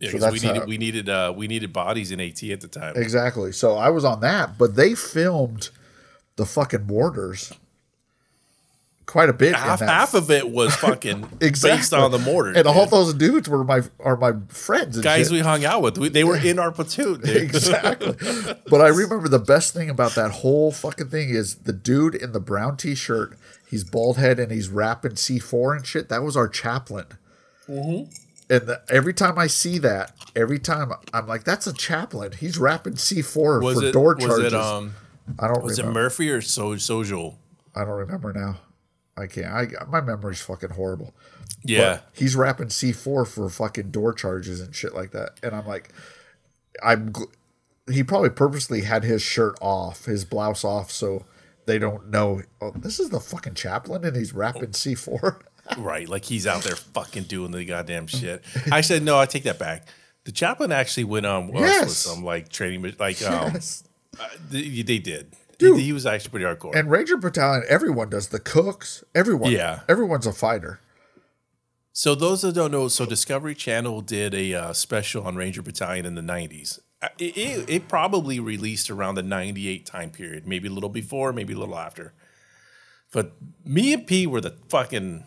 [0.00, 2.68] Yeah, So we needed how- we needed uh we needed bodies in AT at the
[2.68, 2.94] time.
[2.96, 3.52] Exactly.
[3.52, 5.70] So I was on that, but they filmed
[6.36, 7.52] the fucking mortars
[9.06, 9.54] quite a bit.
[9.54, 12.52] half half of it was fucking exactly based on the mortar.
[12.52, 14.96] and all those dudes were my are my friends.
[14.96, 15.32] And guys shit.
[15.32, 15.98] we hung out with.
[15.98, 17.36] We, they were in our platoon, dude.
[17.36, 18.16] exactly.
[18.68, 22.32] But I remember the best thing about that whole fucking thing is the dude in
[22.32, 23.38] the brown t-shirt.
[23.68, 26.08] He's bald head and he's wrapping C4 and shit.
[26.08, 27.06] That was our chaplain.
[27.68, 28.10] Mm-hmm.
[28.50, 32.32] And the, every time I see that, every time I'm like, "That's a chaplain.
[32.32, 34.94] He's wrapping C4 Was for it door was charges." it um
[35.38, 35.64] I don't remember.
[35.66, 35.86] was it.
[35.86, 36.72] Murphy or so?
[37.74, 38.58] I don't remember now.
[39.16, 39.46] I can't.
[39.46, 41.14] I my memory's fucking horrible.
[41.64, 41.94] Yeah.
[41.96, 45.38] But he's wrapping C4 for fucking door charges and shit like that.
[45.42, 45.90] And I'm like,
[46.82, 47.12] I'm.
[47.12, 47.30] gl-
[47.90, 51.24] He probably purposely had his shirt off, his blouse off, so
[51.66, 52.42] they don't know.
[52.60, 55.40] Oh, this is the fucking chaplain, and he's wrapping C4.
[55.78, 58.44] Right, like he's out there fucking doing the goddamn shit.
[58.70, 59.88] I said no, I take that back.
[60.24, 61.84] The chaplain actually went on with, Yes.
[61.86, 63.82] with some like training, like um, Yes.
[64.50, 65.34] They, they did.
[65.58, 65.76] Dude.
[65.78, 66.74] He, he was actually pretty hardcore.
[66.74, 69.04] And Ranger Battalion, everyone does the cooks.
[69.14, 69.80] Everyone, Yeah.
[69.88, 70.80] everyone's a fighter.
[71.92, 76.04] So those that don't know, so Discovery Channel did a uh, special on Ranger Battalion
[76.06, 76.80] in the '90s.
[77.00, 81.32] Uh, It, it, it probably released around the '98 time period, maybe a little before,
[81.32, 82.12] maybe a little after.
[83.12, 83.34] But
[83.64, 85.22] me and P were the fucking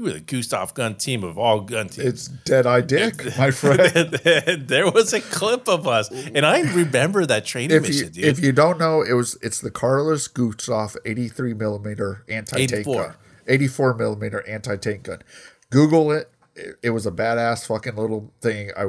[0.00, 2.06] we were the Gustav gun team of all gun teams.
[2.06, 4.12] It's Dead Eye Dick, my friend.
[4.66, 8.24] there was a clip of us, and I remember that training if mission, you dude.
[8.24, 13.14] if you don't know, it was it's the Carlos Gustav 83 millimeter anti tank gun,
[13.46, 15.22] 84 millimeter anti tank gun.
[15.68, 16.30] Google it.
[16.56, 16.76] it.
[16.82, 18.70] It was a badass fucking little thing.
[18.76, 18.86] I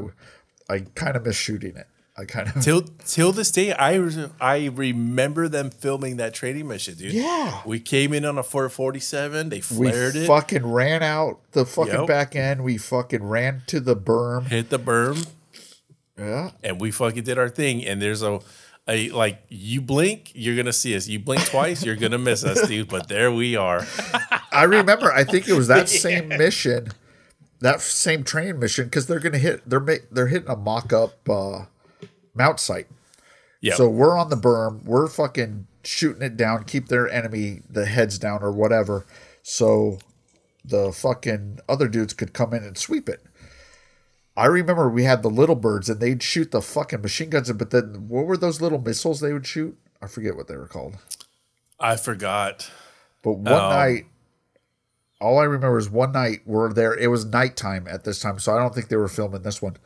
[0.73, 1.87] I kind of miss shooting it.
[2.21, 6.67] I kind of till till this day, I re- I remember them filming that training
[6.67, 7.13] mission, dude.
[7.13, 7.61] Yeah.
[7.65, 9.49] we came in on a 447.
[9.49, 12.07] They we flared it, fucking ran out the fucking Yep.
[12.07, 12.63] back end.
[12.63, 14.47] We fucking ran to the berm.
[14.47, 15.27] hit the berm,
[16.17, 16.51] Yeah.
[16.63, 17.85] and we fucking did our thing.
[17.85, 18.39] And there's a
[18.87, 21.07] a like you blink, you're gonna see us.
[21.07, 22.89] You blink twice, you're gonna miss us, dude.
[22.89, 23.85] But there we are.
[24.51, 25.11] I remember.
[25.11, 26.89] I think it was that same mission,
[27.59, 29.61] that same training mission, because they're gonna hit.
[29.69, 31.65] They're ma- they're hitting a mock up uh,
[32.33, 32.87] mount site.
[33.61, 33.75] Yeah.
[33.75, 34.83] So we're on the berm.
[34.83, 36.63] We're fucking shooting it down.
[36.63, 39.05] Keep their enemy the heads down or whatever.
[39.43, 39.99] So
[40.63, 43.21] the fucking other dudes could come in and sweep it.
[44.37, 47.51] I remember we had the little birds and they'd shoot the fucking machine guns.
[47.51, 49.77] But then what were those little missiles they would shoot?
[50.01, 50.97] I forget what they were called.
[51.79, 52.69] I forgot.
[53.21, 53.69] But one Oh.
[53.69, 54.05] night,
[55.19, 56.95] all I remember is one night we're there.
[56.95, 59.77] It was nighttime at this time, so I don't think they were filming this one.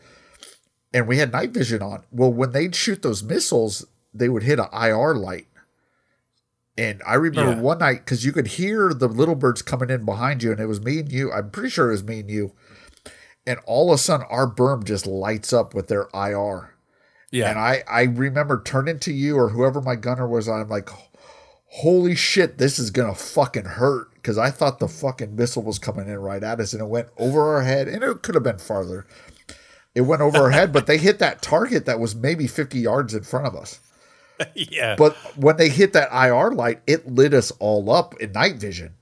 [0.95, 2.03] And we had night vision on.
[2.09, 5.47] Well, when they'd shoot those missiles, they would hit an IR light.
[6.77, 7.59] And I remember Yeah.
[7.59, 10.67] one night because you could hear the little birds coming in behind you, and it
[10.67, 11.33] was me and you.
[11.33, 12.53] I'm pretty sure it was me and you.
[13.45, 16.71] And all of a sudden, our berm just lights up with their IR.
[17.29, 20.47] Yeah, And I, I remember turning to you or whoever my gunner was.
[20.47, 20.89] I'm like,
[21.65, 26.07] holy shit, this is gonna fucking hurt because I thought the fucking missile was coming
[26.07, 28.59] in right at us, and it went over our head, and it could have been
[28.59, 29.05] farther.
[29.95, 33.13] It went over our head, but they hit that target that was maybe 50 yards
[33.13, 33.79] in front of us.
[34.53, 34.95] yeah.
[34.97, 38.95] But when they hit that IR light, it lit us all up in night vision.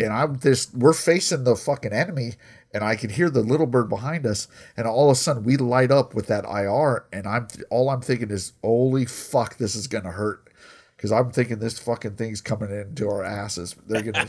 [0.00, 2.32] And I'm just, we're facing the fucking enemy,
[2.72, 5.56] and I could hear the little bird behind us, and all of a sudden we
[5.56, 9.86] light up with that IR, and I'm all I'm thinking is, holy fuck, this is
[9.86, 10.48] gonna hurt,
[10.96, 13.76] because I'm thinking this fucking thing's coming into our asses.
[13.86, 14.28] They're gonna,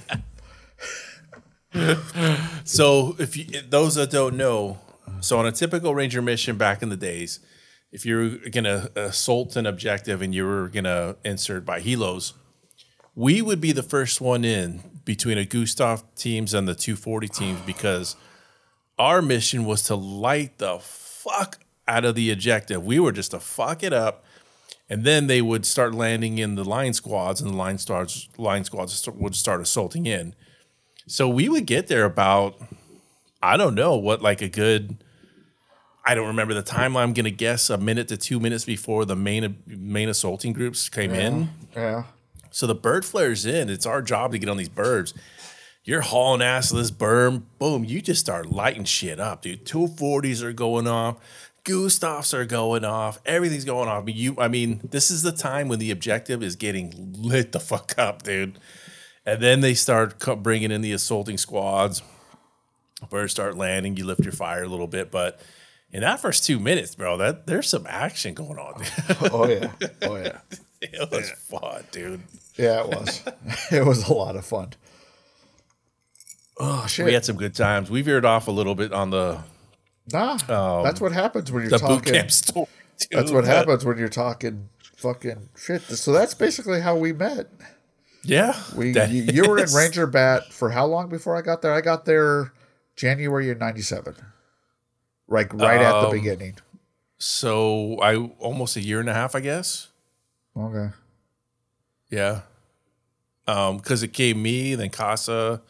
[2.63, 4.77] So if you those that don't know,
[5.21, 7.39] So on a typical ranger mission back in the days,
[7.91, 12.33] if you're gonna assault an objective and you were gonna insert by helos,
[13.15, 17.61] we would be the first one in between a Gustav teams and the 240 teams
[17.61, 18.15] because
[18.99, 22.83] our mission was to light the fuck out of the objective.
[22.83, 24.23] We were just to fuck it up.
[24.87, 28.63] And then they would start landing in the line squads, and the line stars line
[28.65, 30.35] squads would start assaulting in.
[31.07, 32.61] So we would get there about,
[33.41, 34.97] I don't know what, like a good,
[36.05, 37.03] I don't remember the timeline.
[37.03, 41.11] I'm gonna guess a minute to two minutes before the main main assaulting groups came
[41.11, 41.49] in.
[41.75, 42.03] Yeah.
[42.51, 43.69] So the bird flares in.
[43.69, 45.13] It's our job to get on these birds.
[45.83, 47.43] You're hauling ass to this berm.
[47.59, 47.83] Boom.
[47.83, 49.65] You just start lighting shit up, dude.
[49.65, 51.17] 240s are going off.
[51.63, 53.19] Gustavs are going off.
[53.25, 54.05] Everything's going off.
[54.07, 57.93] You, I mean, this is the time when the objective is getting lit the fuck
[57.97, 58.57] up, dude.
[59.25, 62.01] And then they start bringing in the assaulting squads.
[63.09, 63.97] Birds start landing.
[63.97, 65.39] You lift your fire a little bit, but
[65.91, 68.79] in that first two minutes, bro, that there's some action going on.
[68.79, 69.17] Dude.
[69.31, 69.71] Oh, oh yeah.
[70.01, 70.37] Oh yeah.
[70.81, 72.21] it was fun, dude.
[72.55, 73.23] Yeah, it was.
[73.71, 74.73] it was a lot of fun.
[76.57, 77.05] Oh shit.
[77.05, 77.89] We had some good times.
[77.89, 79.39] We veered off a little bit on the
[80.11, 80.37] nah.
[80.83, 81.97] that's what happens when you're the talking.
[81.97, 82.67] boot camp story.
[83.11, 83.35] That's dude.
[83.35, 85.81] what happens when you're talking fucking shit.
[85.81, 87.49] So that's basically how we met.
[88.23, 91.73] Yeah, We you, you were in Ranger Bat for how long before I got there?
[91.73, 92.53] I got there
[92.95, 94.15] January of '97,
[95.27, 96.57] like right at the Um, beginning.
[97.17, 99.89] So I almost a year and a half, I guess.
[100.57, 100.89] Okay.
[102.09, 102.41] Yeah,
[103.47, 105.61] um, because it came me, then Casa.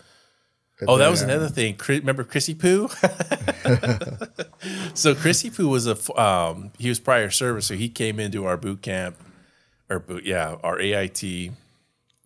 [0.80, 1.78] And Oh, that was another thing.
[1.88, 2.90] Remember Chrissy Poo?
[4.94, 8.58] so Chrissy Poo was a um, he was prior service, so he came into our
[8.58, 9.16] boot camp,
[9.90, 11.22] or boot, yeah, our AIT.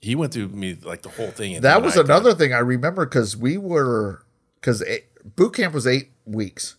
[0.01, 1.61] He went through me like the whole thing.
[1.61, 4.23] That was another thing I remember because we were
[4.59, 4.83] because
[5.23, 6.75] boot camp was eight weeks.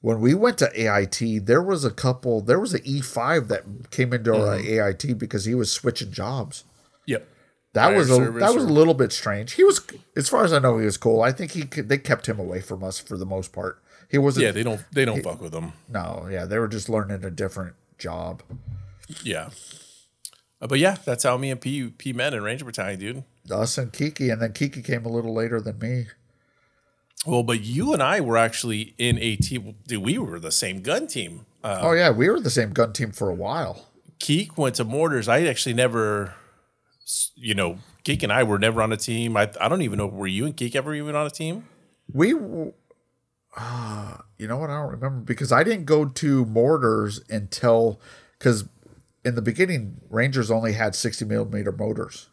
[0.00, 2.40] When we went to AIT, there was a couple.
[2.40, 5.10] There was an E five that came into our Mm-hmm.
[5.10, 6.64] AIT because he was switching jobs.
[7.06, 7.26] Yep.
[7.72, 9.52] That Prior was a that was a little bit strange.
[9.52, 9.84] He was,
[10.16, 11.22] as far as I know, he was cool.
[11.22, 13.82] I think he could, they kept him away from us for the most part.
[14.08, 14.44] He wasn't.
[14.46, 15.72] Yeah, they don't they don't fuck with them.
[15.88, 18.42] no, yeah, they were just learning a different job.
[19.22, 19.50] Yeah.
[20.60, 23.24] Uh, but yeah, that's how me and P P met in Ranger Battalion, dude.
[23.50, 26.06] Us and Kiki, and then Kiki came a little later than me.
[27.26, 29.48] Well, but you and I were actually in AT.
[29.86, 31.46] Dude, we were the same gun team.
[31.64, 33.86] Uh, oh yeah, we were the same gun team for a while.
[34.20, 35.28] Keek went to Mortars.
[35.28, 36.34] I actually never,
[37.34, 39.36] you know, Keek and I were never on a team.
[39.36, 41.66] I I don't even know were you and Keek ever even on a team?
[42.12, 42.34] We,
[43.56, 44.70] uh, you know what?
[44.70, 48.00] I don't remember because I didn't go to mortars until
[48.38, 48.68] because
[49.24, 52.28] in the beginning Rangers only had sixty millimeter mortars,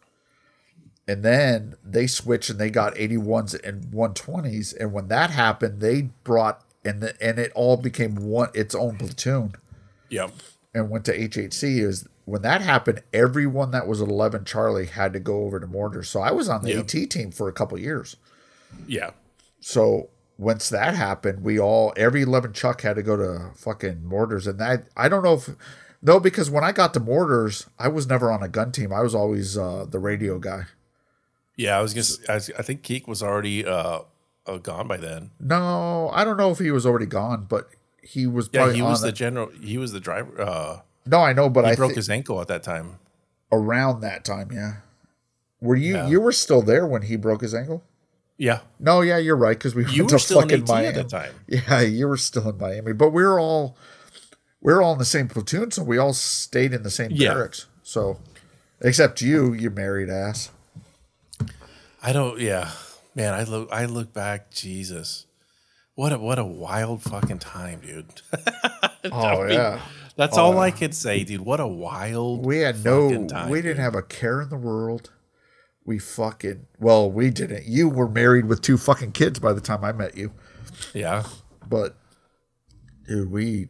[1.08, 6.02] and then they switched and they got 81s and 120s, and when that happened, they
[6.24, 9.54] brought and the, and it all became one its own platoon
[10.08, 10.30] Yep.
[10.74, 11.80] and went to HHC.
[11.80, 15.66] Is when that happened, everyone that was at 11 Charlie had to go over to
[15.66, 16.08] mortars.
[16.08, 16.78] So I was on the Yep.
[16.94, 18.16] AT team for a couple years.
[18.86, 19.10] Yeah.
[19.60, 24.46] So once that happened, we all every eleven Chuck had to go to fucking mortars,
[24.46, 25.48] and that I don't know if
[26.02, 28.92] no because when I got to mortars, I was never on a gun team.
[28.92, 30.64] I was always uh, the radio guy.
[31.56, 31.78] Yeah.
[31.78, 32.00] I was gonna.
[32.02, 34.00] s- I, was- I think Keek was already uh,
[34.46, 35.30] uh gone by then.
[35.40, 37.68] No, I don't know if he was already gone, but
[38.02, 39.48] he was Yeah, he was the, the general.
[39.62, 40.40] He was the driver.
[40.40, 42.98] Uh, no, I know, but he I broke think his ankle at that time.
[43.52, 44.74] around that time, yeah.
[45.60, 46.08] Were you Yeah.
[46.08, 47.82] you were still there when he broke his ankle?
[48.38, 48.60] Yeah.
[48.78, 50.88] No, yeah, you're right because we You went were to still in fucking Miami.
[50.88, 51.32] at that time.
[51.48, 53.76] Yeah, you were still in Miami, but we were all
[54.60, 57.32] we were all in the same platoon, so we all stayed in the same Yeah.
[57.34, 57.66] barracks.
[57.82, 58.18] So,
[58.80, 60.50] except you, you married ass.
[62.06, 62.38] I don't.
[62.40, 62.70] Yeah,
[63.16, 63.34] man.
[63.34, 63.68] I look.
[63.72, 64.52] I look back.
[64.52, 65.26] Jesus,
[65.96, 68.22] what a what a wild fucking time, dude.
[69.12, 69.80] Oh mean, yeah,
[70.16, 71.42] That's oh, all I can say, dude.
[71.42, 72.44] What a wild.
[72.44, 73.84] we had no, time, we didn't dude.
[73.84, 75.12] have a care in the world.
[75.84, 77.66] We fucking well, we didn't.
[77.66, 80.32] You were married with two fucking kids by the time I met you,
[80.92, 81.24] Yeah.
[81.68, 81.96] but
[83.06, 83.68] dude, we.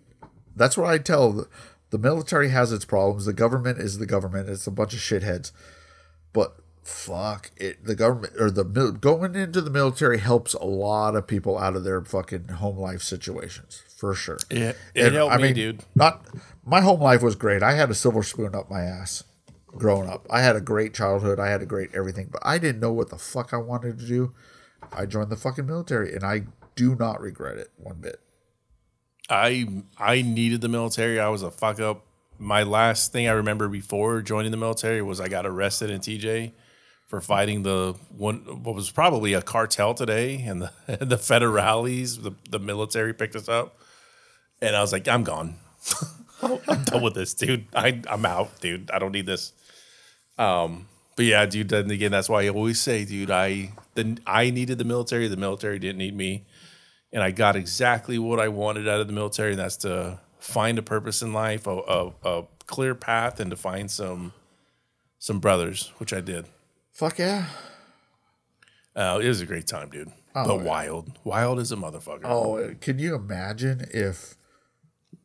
[0.54, 1.32] That's what I tell.
[1.32, 1.48] The,
[1.90, 3.26] the military has its problems.
[3.26, 4.48] The government is the government.
[4.48, 5.52] It's a bunch of shitheads.
[6.32, 6.56] But
[6.86, 11.58] fuck it, the government or the going into the military helps a lot of people
[11.58, 14.38] out of their fucking home life situations for sure.
[14.50, 15.84] It, it And, helped me, dude.
[15.96, 16.24] Not
[16.64, 17.62] my home life was great.
[17.62, 19.24] I had a silver spoon up my ass
[19.66, 20.26] growing up.
[20.30, 21.40] I had a great childhood.
[21.40, 24.06] I had a great everything, but I didn't know what the fuck I wanted to
[24.06, 24.32] do.
[24.92, 26.44] I joined the fucking military, and I
[26.76, 28.20] do not regret it one bit.
[29.28, 31.18] I I needed the military.
[31.18, 32.04] I was a fuck up.
[32.38, 36.52] My last thing I remember before joining the military was I got arrested in TJ
[37.06, 42.22] for fighting the one what was probably a cartel today, and the the federales.
[42.22, 43.78] The the military picked us up.
[44.60, 45.56] and I was like, I'm gone.
[46.42, 47.66] I'm done with this, dude.
[47.74, 48.90] I I'm out, dude.
[48.90, 49.52] I don't need this.
[50.38, 51.68] Um, but yeah, dude.
[51.70, 55.28] Then again, that's why I always say, dude, I then I needed the military.
[55.28, 56.44] The military didn't need me,
[57.12, 60.78] and I got exactly what I wanted out of the military, and that's to find
[60.78, 64.32] a purpose in life, a, a, a clear path, and to find some
[65.18, 66.46] some brothers, which I did.
[66.96, 67.44] Fuck yeah.
[68.94, 70.10] Uh, it was a great time, dude.
[70.32, 72.22] but wild, wild as a motherfucker.
[72.24, 74.34] Oh, can you imagine if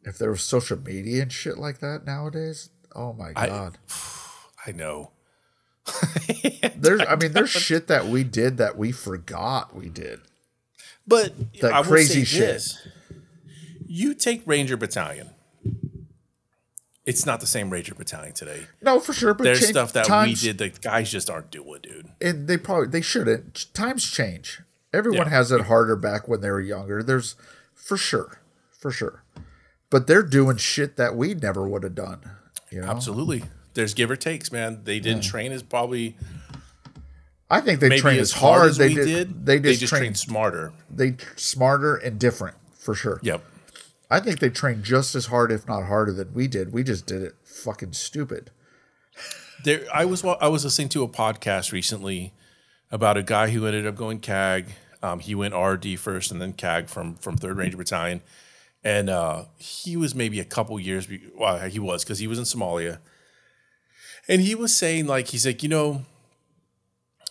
[0.04, 2.72] if there was social media and shit like that nowadays?
[2.94, 3.78] Oh my god.
[4.68, 5.12] I know.
[6.76, 10.20] there's I mean there's shit that we did that we forgot we did.
[11.08, 12.42] But That I crazy shit.
[12.42, 12.86] this.
[13.88, 15.30] You take Ranger Battalion.
[17.06, 18.68] It's not the same Ranger Battalion today.
[18.82, 21.80] No, for sure, but There's stuff that times, we did that guys just aren't doing,
[21.82, 22.10] dude.
[22.22, 23.74] and they probably they shouldn't.
[23.74, 24.62] Times change.
[24.94, 25.30] Everyone Yeah.
[25.30, 27.02] has it harder back when they were younger.
[27.02, 27.36] There's
[27.74, 28.40] for sure,
[28.70, 29.24] for sure.
[29.90, 32.20] But they're doing shit that we never would have done.
[32.70, 33.44] You know, Absolutely.
[33.74, 34.82] There's give or takes, man.
[34.84, 36.18] They didn't train as probably
[37.50, 38.70] I think they maybe trained as hard hard.
[38.70, 39.46] as they did, did.
[39.46, 40.02] They just, just trained.
[40.04, 40.72] trained smarter.
[40.90, 43.20] They smarter and different for sure.
[43.24, 43.44] Yep.
[44.12, 46.74] I think they trained just as hard, if not harder, than we did.
[46.74, 48.52] We just did it fucking stupid.
[49.64, 52.34] There, I was I was listening to a podcast recently
[52.92, 54.66] about a guy who ended up going CAG.
[55.02, 58.22] Um, he went RD first and then CAG from from Third Ranger Battalion,
[58.84, 61.08] and uh, he was maybe a couple years.
[61.34, 62.98] Well, he was because he was in Somalia,
[64.28, 66.02] and he was saying like he's like you know,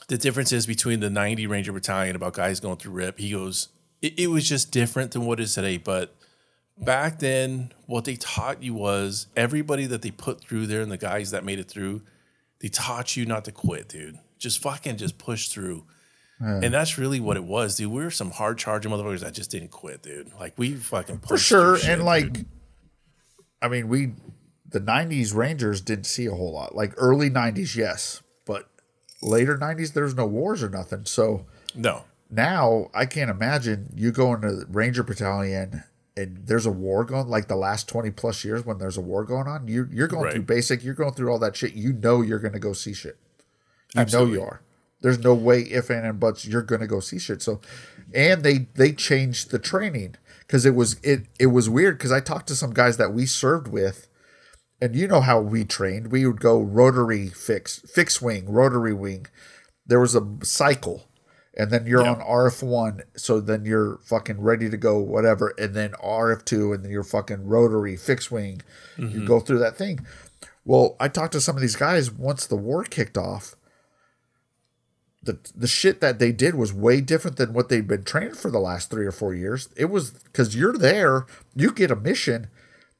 [0.09, 3.19] the difference is between the 90 Ranger Battalion about guys going through RIP.
[3.19, 3.69] He goes,
[4.01, 6.15] it, it was just different than what is today, but
[6.81, 10.97] back then what they taught you was everybody that they put through there and the
[10.97, 12.03] guys that made it through
[12.61, 15.85] they taught you not to quit dude just fucking just push through
[16.41, 19.51] and that's really what it was dude we were some hard charging motherfuckers that just
[19.51, 21.77] didn't quit dude like we fucking For sure.
[21.77, 22.47] shit, and like, dude.
[23.63, 24.15] I mean, we,
[24.67, 26.75] the 90s Rangers didn't see a whole lot.
[26.75, 28.23] Like early 90s, yes.
[28.47, 28.71] But
[29.21, 31.05] later 90s, there's no wars or nothing.
[31.05, 35.83] So no now I can't imagine you going to the Ranger Battalion
[36.17, 39.25] and there's a war going like the last 20 plus years when there's a war
[39.25, 39.69] going on.
[39.69, 40.33] you're, you're going Right.
[40.35, 41.75] through basic, you're going through all that shit.
[41.75, 43.17] You know you're going to go see shit.
[43.95, 44.35] You Absolutely.
[44.35, 44.61] know you are.
[45.03, 47.41] There's no way if and and buts you're gonna go see shit.
[47.41, 47.61] So,
[48.15, 52.21] and they they changed the training because it was it it was weird because I
[52.21, 54.09] talked to some guys that we served with,
[54.79, 56.13] and you know how we trained.
[56.13, 59.27] We would go rotary fix fix wing rotary wing.
[59.87, 61.09] There was a cycle,
[61.57, 62.13] and then you're Yeah.
[62.13, 63.03] on RF one.
[63.17, 67.03] So then you're fucking ready to go whatever, and then RF two, and then you're
[67.03, 68.63] fucking rotary fix wing.
[68.97, 69.27] You mm-hmm.
[69.27, 70.07] go through that thing.
[70.65, 73.57] Well, I talked to some of these guys once the war kicked off
[75.23, 78.51] the the shit that they did was way different than what they'd been trained for
[78.51, 79.69] the last three or four years.
[79.77, 82.49] It was because you're there, you get a mission,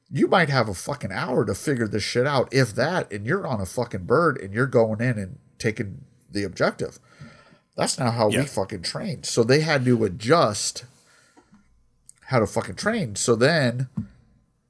[0.09, 3.47] you might have a fucking hour to figure this shit out, if that, and you're
[3.47, 6.99] on a fucking bird and you're going in and taking the objective.
[7.75, 8.41] That's not how Yeah.
[8.41, 9.25] we fucking trained.
[9.25, 10.85] So they had to adjust
[12.25, 13.15] how to fucking train.
[13.15, 13.87] So then,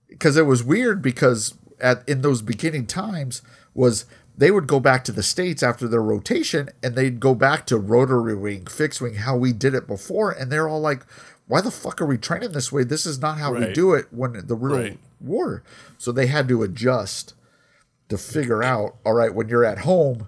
[0.07, 3.41] because it was weird because at in those beginning times
[3.73, 4.05] was
[4.37, 7.77] they would go back to the states after their rotation and they'd go back to
[7.77, 11.05] rotary wing, fixed wing, how we did it before, and they're all like,
[11.47, 12.83] "Why the fuck are we training this way?
[12.83, 14.99] This is not how we do it when the real Right.
[15.19, 15.63] war."
[15.97, 17.33] So they had to adjust
[18.09, 20.27] to figure out, all right, when you're at home,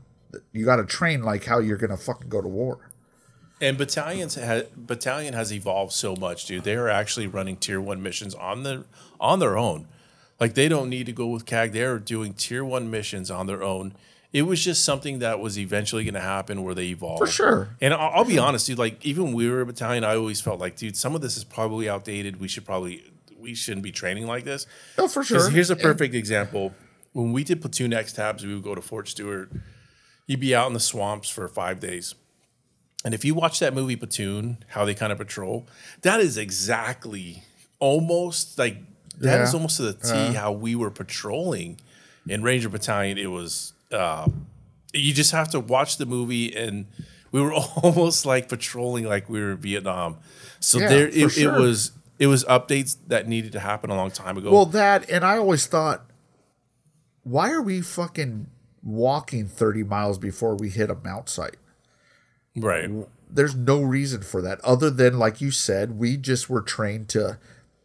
[0.52, 2.90] you got to train like how you're gonna fucking go to war.
[3.62, 6.64] And battalions ha- battalion has evolved so much, dude.
[6.64, 8.86] They are actually running tier one missions on the
[9.20, 9.88] on their own.
[10.40, 11.72] Like they don't need to go with CAG.
[11.72, 13.94] They're doing tier one missions on their own.
[14.34, 17.20] It was just something that was eventually going to happen where they evolved.
[17.20, 17.70] For sure.
[17.80, 18.80] And I'll, I'll be honest, dude.
[18.80, 21.38] Like even when we were a battalion, I always felt like, dude, some of this
[21.38, 22.40] is probably outdated.
[22.40, 23.04] We should probably
[23.40, 24.66] we shouldn't be training like this.
[24.98, 25.50] No, for 'Cause sure.
[25.52, 26.74] Here's a And- perfect example.
[27.14, 29.52] When we did platoon X tabs, we would go to Fort Stewart.
[30.28, 32.16] You'd be out in the swamps for five days.
[33.06, 35.68] And if you watch that movie Platoon, how they kind of patrol,
[36.04, 37.44] that is exactly
[37.80, 38.78] almost like
[39.20, 39.58] that is Yeah.
[39.58, 41.80] almost to the T how we were patrolling
[42.28, 43.18] in Ranger Battalion.
[43.18, 44.28] It was uh,
[44.94, 46.86] you just have to watch the movie and
[47.34, 47.54] we were
[47.84, 50.18] almost like patrolling like we were in Vietnam.
[50.62, 51.56] So Yeah, there it, sure.
[51.56, 54.50] it was it was updates that needed to happen a long time ago.
[54.54, 56.06] Well, that and I always thought,
[57.24, 58.48] why are we fucking
[58.84, 61.58] walking thirty miles before we hit a mount site?
[62.56, 62.90] right.
[63.30, 67.40] There's no reason for that other than, like you said, we just were trained to,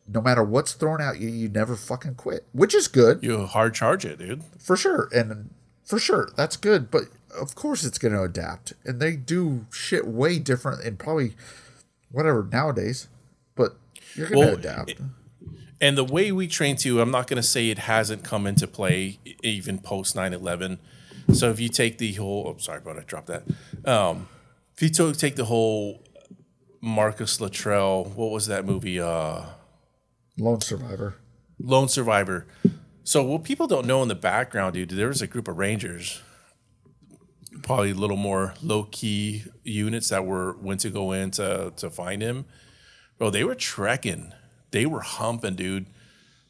[0.06, 3.72] no matter what's thrown at you, you never fucking quit, which is good You hard
[3.74, 4.42] charge it, dude.
[4.58, 5.48] for sure, and
[5.86, 6.90] for sure that's good.
[6.90, 7.04] But
[7.38, 11.32] of course, it's going to adapt, and they do shit way different and probably
[12.10, 13.08] whatever nowadays.
[13.54, 13.76] But
[14.14, 14.96] you're going to Well, adapt.
[15.80, 18.66] And the way we train too, I'm not going to say it hasn't come into
[18.66, 20.78] play even post 9 11.
[21.32, 23.44] So if you take the whole, oh, sorry about I dropped that.
[23.84, 24.28] Um,
[24.74, 26.02] if you to- take the whole
[26.80, 28.98] Marcus Luttrell, what was that movie?
[28.98, 29.42] Uh,
[30.38, 31.16] Lone survivor.
[31.60, 32.46] Lone Survivor.
[33.02, 36.22] So what people don't know in the background, dude, there was a group of Rangers,
[37.62, 41.90] probably a little more low key units that were went to go in to to
[41.90, 42.44] find him.
[43.16, 44.32] Bro, they were trekking.
[44.70, 45.86] They were humping, dude.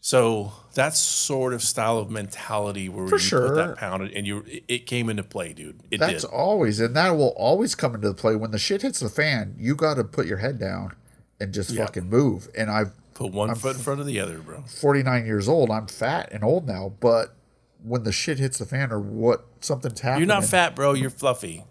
[0.00, 3.48] So that sort of style of mentality where For you sure.
[3.48, 5.80] put that pound and you it- came into play, dude.
[5.90, 6.30] It That's did.
[6.30, 9.54] always, and that will always come into play when the shit hits the fan.
[9.58, 10.92] You got to put your head down
[11.40, 11.84] and just Yeah.
[11.84, 12.48] fucking move.
[12.56, 14.62] And I've Put one I'm foot in front of the other, bro.
[14.62, 15.70] 49 years old.
[15.70, 17.34] I'm fat and old now, but
[17.82, 20.92] when the shit hits the fan or what something's happening, You're not fat, bro.
[20.94, 21.64] You're fluffy.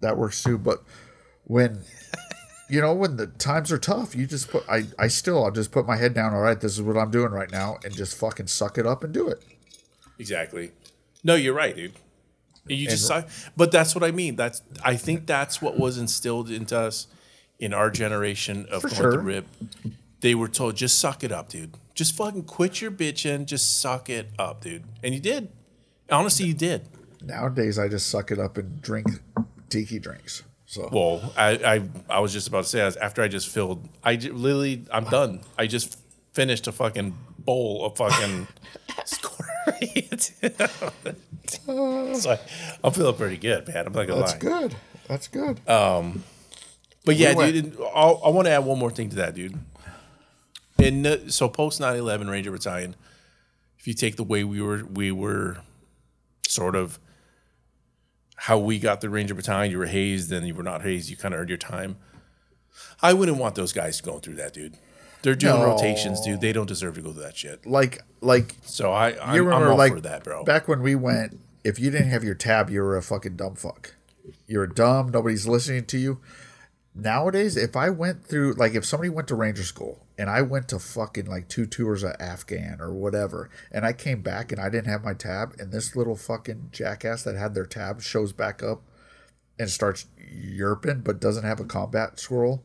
[0.00, 0.56] that works too.
[0.56, 0.84] But
[1.42, 1.82] when
[2.68, 4.64] you know when the times are tough, you just put.
[4.68, 6.34] I I still I'll just put my head down.
[6.34, 9.02] All right, this is what I'm doing right now, and just fucking suck it up
[9.04, 9.42] and do it.
[10.18, 10.72] Exactly.
[11.24, 11.92] No, you're right, dude.
[12.66, 13.22] You just saw,
[13.56, 14.36] but that's what I mean.
[14.36, 17.06] That's I think that's what was instilled into us
[17.58, 19.12] in our generation of going sure.
[19.12, 19.46] to RIP.
[20.20, 21.74] They were told, just suck it up, dude.
[21.94, 23.46] Just fucking quit your bitching.
[23.46, 24.84] Just suck it up, dude.
[25.02, 25.48] And you did.
[26.10, 26.88] Honestly, you did.
[27.22, 29.06] Nowadays, I just suck it up and drink
[29.68, 30.42] tiki drinks.
[30.70, 31.82] So Well, I I,
[32.16, 35.04] I was just about to say as after I just filled, I j- literally I'm
[35.04, 35.40] done.
[35.58, 35.98] I just
[36.34, 38.46] finished a fucking bowl of fucking
[39.06, 39.46] score.
[41.46, 42.38] so I,
[42.84, 43.86] I'm feeling pretty good, man.
[43.86, 44.26] I'm not gonna lie.
[44.26, 44.50] that's lie.
[44.60, 44.76] good.
[45.08, 45.68] That's good.
[45.68, 46.22] Um,
[47.06, 49.58] But yeah, went- dude, I'll, I want to add one more thing to that, dude.
[50.76, 52.94] The, so post 9/11 Ranger Battalion,
[53.78, 55.58] if you take the way we were we were
[56.46, 56.98] sort of
[58.42, 61.16] how we got the Ranger Battalion, you were hazed, then you were not hazed, you
[61.16, 61.96] kind of earned your time.
[63.02, 64.74] I wouldn't want those guys going through that, dude.
[65.22, 65.64] They're doing No.
[65.66, 66.40] rotations, dude.
[66.40, 67.66] They don't deserve to go through that shit.
[67.66, 70.44] like like So I, I'm, you remember all like for that, bro.
[70.44, 73.56] back when we went, if you didn't have your tab, you were a fucking dumb
[73.56, 73.94] fuck.
[74.46, 75.10] You're dumb.
[75.10, 76.20] Nobody's listening to you.
[77.00, 80.66] Nowadays, if I went through like if somebody went to Ranger School and I went
[80.68, 84.68] to fucking like two tours of Afghan or whatever, and I came back and I
[84.68, 88.62] didn't have my tab, and this little fucking jackass that had their tab shows back
[88.64, 88.82] up
[89.60, 92.64] and starts yerping but doesn't have a combat scroll,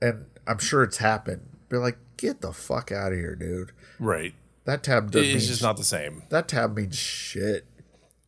[0.00, 1.42] and I'm sure it's happened.
[1.68, 3.72] Be like, get the fuck out of here, dude.
[3.98, 4.34] right.
[4.66, 6.22] That tab doesn't It's mean just not the same.
[6.30, 7.66] that tab means shit.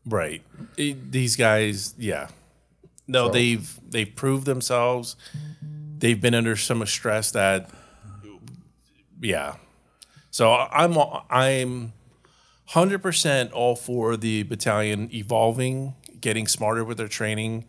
[0.04, 0.42] Right.
[0.76, 2.28] It- these guys, yeah.
[3.08, 5.16] No, So- they've they've proved themselves.
[5.98, 7.70] They've been under some stress that
[9.20, 9.56] yeah.
[10.30, 10.96] So I'm
[11.30, 11.92] I'm
[12.70, 17.64] 100% all for the battalion evolving, getting smarter with their training.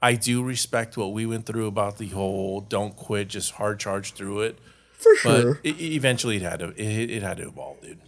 [0.00, 4.12] I do respect what we went through about the whole don't quit, just hard charge
[4.12, 4.58] through it.
[4.98, 5.60] For But sure.
[5.64, 7.98] it, eventually it had to it, it had to evolve, dude.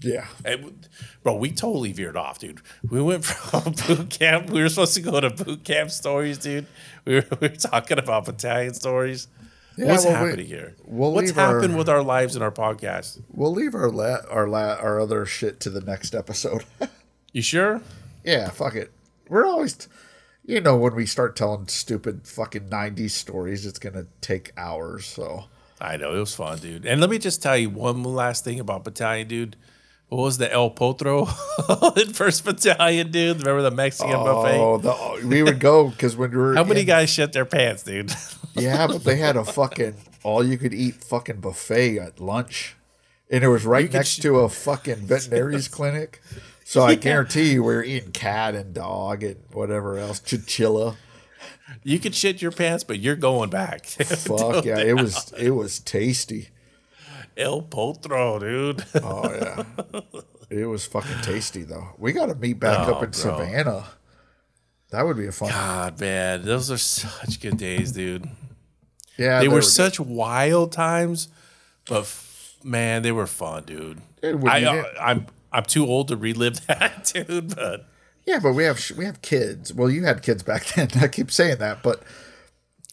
[0.00, 0.26] Yeah.
[0.44, 0.88] It-
[1.22, 2.60] bro, we totally veered off, dude.
[2.88, 4.50] We went from boot camp.
[4.50, 6.66] We were supposed to go to boot camp stories, dude.
[7.04, 9.28] We were, we were talking about battalion stories.
[9.76, 10.74] What's well, we- happening here?
[10.84, 13.20] we'll What's leave our- happened with our lives and our podcast?
[13.32, 16.64] We'll leave our la- our la- our other shit to the next episode.
[17.32, 17.82] You sure?
[18.24, 18.90] yeah, fuck it.
[19.28, 19.88] We're always, t-
[20.46, 25.04] you know, when we start telling stupid fucking '90s stories, it's gonna take hours.
[25.06, 25.44] So
[25.78, 26.86] I know it was fun, dude.
[26.86, 29.56] And let me just tell you one last thing about battalion, dude.
[30.08, 31.28] What was the El Potro
[31.98, 33.38] in First Battalion, dude?
[33.38, 34.88] Remember the Mexican oh, buffet?
[34.88, 37.82] oh, we would go because when we were How many in- guys shit their pants,
[37.82, 38.12] dude?
[38.54, 39.94] Yeah, but they had a fucking
[40.24, 42.74] all you could eat fucking buffet at lunch.
[43.30, 46.20] And it was right could next sh- to a fucking veterinary's clinic.
[46.64, 50.18] So I guarantee you we were eating cat and dog and whatever else.
[50.18, 50.96] Chinchilla.
[51.84, 53.86] you could shit your pants, but you're going back.
[53.86, 54.80] Fuck yeah.
[54.80, 56.48] It was it was tasty.
[57.38, 58.84] El Potro, dude.
[59.02, 59.62] Oh yeah.
[60.50, 61.88] It was fucking tasty though.
[61.98, 63.18] We gotta meet back Oh, up in bro.
[63.18, 63.84] Savannah.
[64.90, 68.28] That would be a fun God, man, those are such good days, dude.
[69.18, 69.40] Yeah.
[69.40, 69.64] They were good.
[69.64, 71.28] such wild times,
[71.86, 74.00] but f- man, they were fun, dude.
[74.22, 77.54] Dude, I, uh, I'm I'm too old to relive that, dude.
[77.54, 77.86] But
[78.26, 79.72] Yeah, but we have we have kids.
[79.74, 80.88] Well, you had kids back then.
[81.00, 82.02] I keep saying that, but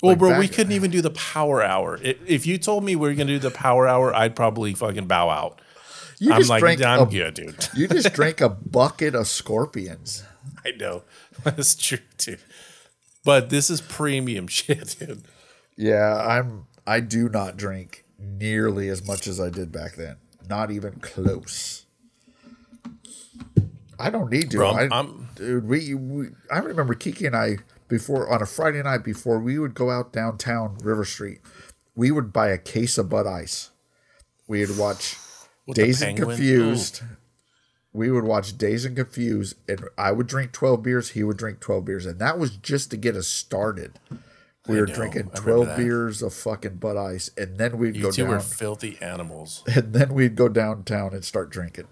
[0.06, 2.00] well, Like bro, we couldn't even do the power hour.
[2.04, 5.08] I- If you told me we are gonna do the power hour, I'd probably fucking
[5.08, 5.62] bow out.
[6.20, 7.68] you I'm just like, drank I'm a, good, dude.
[7.76, 10.24] you just drank a bucket of scorpions.
[10.66, 11.04] I know
[11.44, 12.40] that's true, dude.
[13.24, 15.24] But this is premium shit, dude.
[15.78, 16.68] Yeah, I'm.
[16.88, 20.18] I do not drink nearly as much as I did back then.
[20.48, 21.86] Not even close.
[24.00, 24.58] I don't need to.
[24.58, 26.28] Bro, I, I'm- I'm- dude, we, we.
[26.52, 27.58] I remember Kiki and I
[27.88, 31.40] before on a Friday night before we would go out downtown River Street.
[31.96, 33.72] We would buy a case of Bud Ice,
[34.48, 35.18] we'd watch
[35.66, 36.18] With Dazed and?
[36.18, 37.02] Confused.
[37.94, 41.12] We would watch Dazed and Confused, and I would drink twelve beers.
[41.12, 44.00] He would drink twelve beers, and that was just to get us started.
[44.68, 48.00] We I were know, drinking twelve beers of fucking Bud Ice, and then we'd go
[48.00, 48.02] down.
[48.02, 49.64] You go two down, were filthy animals.
[49.74, 51.88] and then we'd go downtown and start drinking.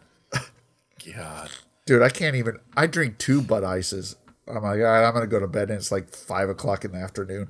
[1.16, 1.50] God.
[1.86, 2.60] Dude, I can't even.
[2.76, 4.16] I drink two Bud Ices.
[4.48, 6.92] I'm like, all right, I'm gonna go to bed, and it's like five o'clock in
[6.92, 7.48] the afternoon.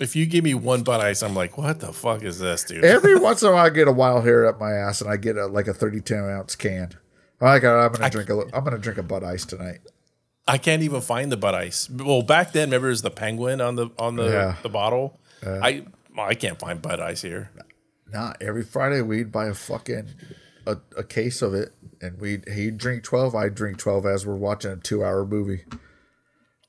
[0.00, 2.84] If you give me one Bud Ice, I'm like, what the fuck is this, dude?
[2.84, 5.16] Every once in a while, I get a wild hair up my ass, and I
[5.18, 6.90] get a, like a 32 ounce can.
[7.40, 8.40] I'm like, right, I'm gonna drink a.
[8.54, 9.80] I'm gonna drink a Bud Ice tonight.
[10.48, 11.90] I can't even find the Bud Ice.
[11.90, 14.56] Well, back then, remember, it was the penguin on the on the, Yeah.
[14.62, 15.20] the bottle.
[15.44, 15.84] I
[16.16, 17.50] well, I can't find Bud Ice here.
[18.10, 20.08] Nah, every Friday we'd buy a fucking
[20.66, 24.24] a, a case of it, and we would he'd drink 12, I'd drink 12 as
[24.26, 25.64] we're watching a two hour movie.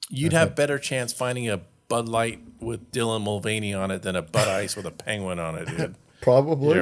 [0.09, 4.21] You'd have better chance finding a Bud Light with Dylan Mulvaney on it than a
[4.21, 5.95] Bud Ice with a penguin on it, dude.
[6.21, 6.79] Probably.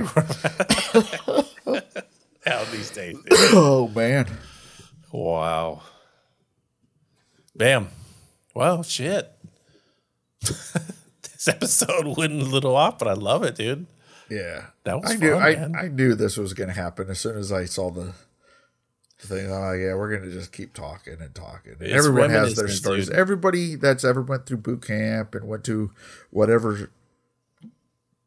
[2.48, 3.16] Out these days.
[3.16, 3.24] dude.
[3.54, 4.28] Oh man.
[5.12, 5.82] Wow.
[7.56, 7.88] Bam.
[8.54, 9.32] Well, shit.
[10.42, 13.88] this episode went a little off, but I love it, dude.
[14.30, 15.34] Yeah, That was I knew.
[15.34, 15.76] fun, I, man.
[15.76, 18.14] I knew this was going to happen as soon as I saw the
[19.26, 19.52] thing.
[19.52, 21.74] Oh yeah, we're to just keep talking and talking.
[21.80, 23.08] And everyone has their stories.
[23.08, 23.16] dude.
[23.16, 25.92] Everybody that's ever went through boot camp and went to
[26.32, 26.90] whatever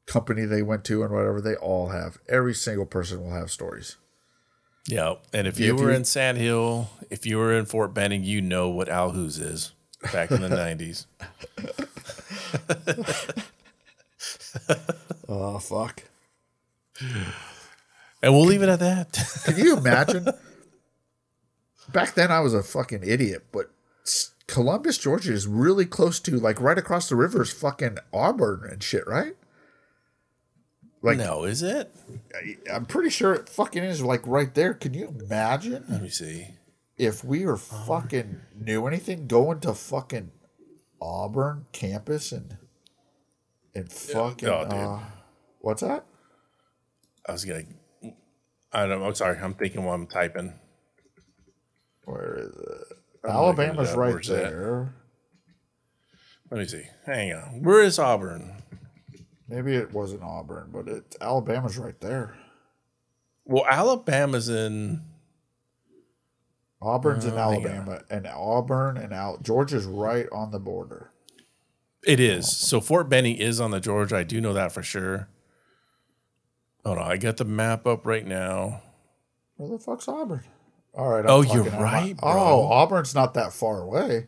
[0.06, 2.18] company they went to and whatever, they all have.
[2.28, 3.96] Every single person will have stories.
[4.86, 5.16] Yeah.
[5.34, 8.24] And if you if were you- in Sand Hill, if you were in Fort Benning,
[8.24, 9.72] you know what Al Hughes is
[10.12, 11.06] back in the 90s.
[15.28, 16.02] Oh fuck!
[18.22, 19.12] And we'll leave it at that.
[19.44, 20.26] Can you imagine?
[21.92, 23.70] Back then, I was a fucking idiot, but
[24.46, 28.82] Columbus, Georgia, is really close to like right across the river is fucking Auburn and
[28.82, 29.34] shit, right?
[31.00, 31.94] Like no, is it?
[32.72, 34.74] I'm pretty sure it fucking is like right there.
[34.74, 36.48] Can you imagine Let me see.
[36.96, 40.32] if we were fucking knew anything going to fucking
[41.00, 42.56] Auburn campus and
[43.74, 45.00] and fucking oh, uh,
[45.60, 46.04] what's that?
[47.26, 47.66] I was to.
[48.72, 49.06] I don't know.
[49.06, 49.38] I'm sorry.
[49.38, 50.54] I'm thinking while I'm typing.
[52.08, 52.96] Where is it?
[53.24, 54.50] I'm Alabama's right Where's that?
[54.50, 54.94] there.
[56.50, 56.84] Let me see.
[57.04, 57.62] Hang on.
[57.62, 58.62] Where is Auburn?
[59.48, 62.36] Maybe it wasn't Auburn, but it Alabama's right there.
[63.44, 65.02] Well, Alabama's in.
[66.80, 67.54] Auburn's in Oh, on.
[67.54, 71.10] Alabama, and Auburn and Al Georgia's right on the border.
[72.06, 72.56] It is.
[72.56, 74.16] So Fort Benning is on the Georgia.
[74.16, 75.28] I do know that for sure.
[76.86, 77.10] Hold on.
[77.10, 78.80] I got the map up right now.
[79.56, 80.44] Where the fuck's Auburn?
[80.94, 81.24] All right.
[81.26, 82.30] Oh, you're my- right, bro.
[82.30, 84.26] Oh, Auburn's not that far away.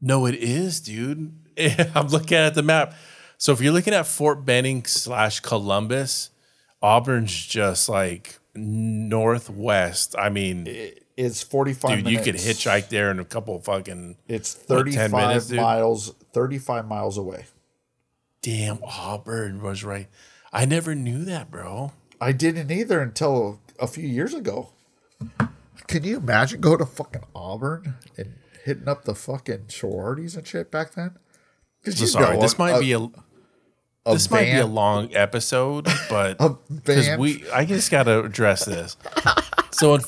[0.00, 1.32] No, it is, dude.
[1.94, 2.94] I'm looking at the map.
[3.36, 6.30] So if you're looking at Fort Benning slash Columbus,
[6.82, 10.14] Auburn's just like northwest.
[10.18, 10.66] I mean,
[11.16, 15.10] It's 45 dude, you could hitchhike there in a couple of fucking It's what, 35
[15.10, 17.46] 10 minutes, miles, 35 miles away.
[18.42, 20.08] damn Auburn was right.
[20.52, 21.92] I never knew that, bro.
[22.20, 24.70] I didn't either until a few years ago.
[25.88, 28.34] Can you imagine going to fucking Auburn and
[28.64, 31.16] hitting up the fucking sororities and shit back then?
[31.84, 33.10] 'Cause I'm sorry, know, this might be a a
[34.12, 36.38] this might be a long episode, but
[36.84, 38.96] because we, I just got to address this.
[39.72, 39.98] So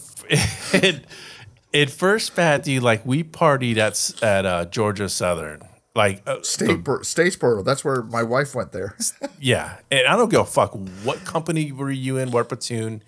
[0.72, 1.00] in,
[1.72, 5.62] in first Fat D, like we partied at at uh, Georgia Southern,
[5.94, 7.64] like uh, State, Statesboro.
[7.64, 8.96] That's where my wife went there.
[9.40, 10.72] yeah, and I don't give a fuck
[11.04, 13.02] what company were you in, what platoon.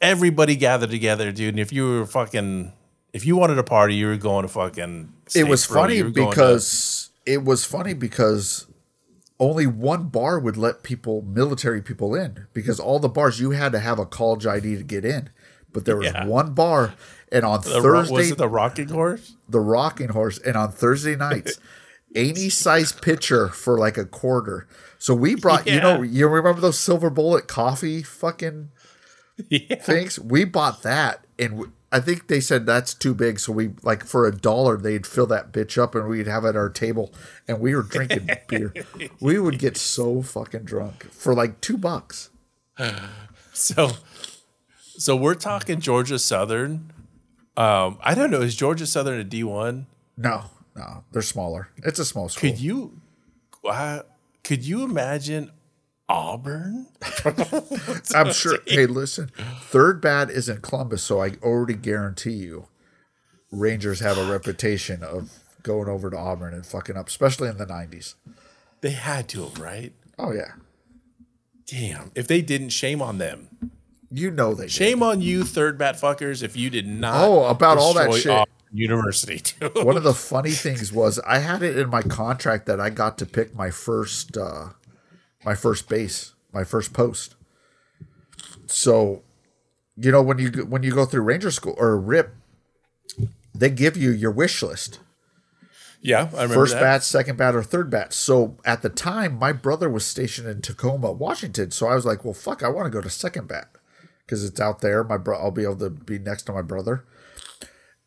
[0.00, 1.54] Everybody gathered together, dude.
[1.54, 2.72] And if you were fucking,
[3.12, 5.12] if you wanted a party, you were going to fucking.
[5.34, 5.74] it was Statesboro.
[5.74, 8.66] funny going to- because it was funny because
[9.40, 13.72] only one bar would let people military people in because all the bars you had
[13.72, 15.28] to have a college ID to get in
[15.72, 16.26] but there was Yeah.
[16.26, 16.94] one bar
[17.32, 19.34] and on the, thursday was it the rocking horse?
[19.48, 21.58] the rocking horse and on thursday nights
[22.14, 24.68] any size pitcher for like a quarter
[24.98, 28.70] so we brought you know you remember those silver bullet coffee fucking
[29.48, 29.76] Yeah.
[29.82, 34.04] things we bought that and I think they said that's too big so we like
[34.04, 37.12] for a dollar they'd fill that bitch up and we'd have it at our table
[37.48, 38.72] and we were drinking beer
[39.20, 42.30] we would get so fucking drunk for like two bucks
[43.52, 43.90] So,
[44.96, 46.92] so we're talking Georgia Southern.
[47.56, 48.40] Um, I don't know.
[48.40, 49.86] Is Georgia Southern a D one?
[50.16, 50.44] no
[50.76, 53.00] no they're smaller it's a small school Could you,
[53.68, 54.02] uh,
[54.42, 55.50] could you imagine
[56.08, 56.86] Auburn?
[58.14, 59.30] i'm sure hey listen
[59.62, 62.68] third bat is in columbus so i already guarantee you
[63.50, 67.66] rangers have a reputation of going over to auburn and fucking up especially in the
[67.66, 68.14] 90s
[68.82, 69.92] They had to have, right?
[70.18, 70.52] oh yeah
[71.66, 72.10] Damn.
[72.14, 73.48] If they didn't, shame on them.
[74.10, 74.70] You know they did.
[74.72, 77.14] Shame on you, third bat fuckers, if you did not.
[77.26, 78.30] Oh, about all that shit.
[78.30, 79.40] Auburn University.
[79.58, 79.82] dude.
[79.82, 83.16] One of the funny things was I had it in my contract that I got
[83.18, 84.68] to pick my first uh
[85.44, 87.34] my first base, my first post.
[88.66, 89.22] So,
[89.96, 92.34] you know when you go- when you go through Ranger school or RIP,
[93.54, 94.98] they give you your wish list.
[96.00, 96.80] yeah, I remember First that.
[96.80, 98.12] bat, second bat, or third bat.
[98.12, 101.70] So at the time, my brother was stationed in Tacoma, Washington.
[101.70, 103.68] So I was like, "Well, fuck, I want to go to second bat
[104.26, 105.02] because it's out there.
[105.04, 107.04] My bro, I'll be able to be next to my brother."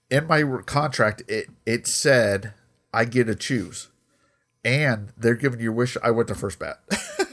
[0.10, 2.54] In my contract, it it said
[2.94, 3.88] I get to choose,
[4.64, 5.98] and they're giving you wish.
[6.04, 6.80] I went to first bat.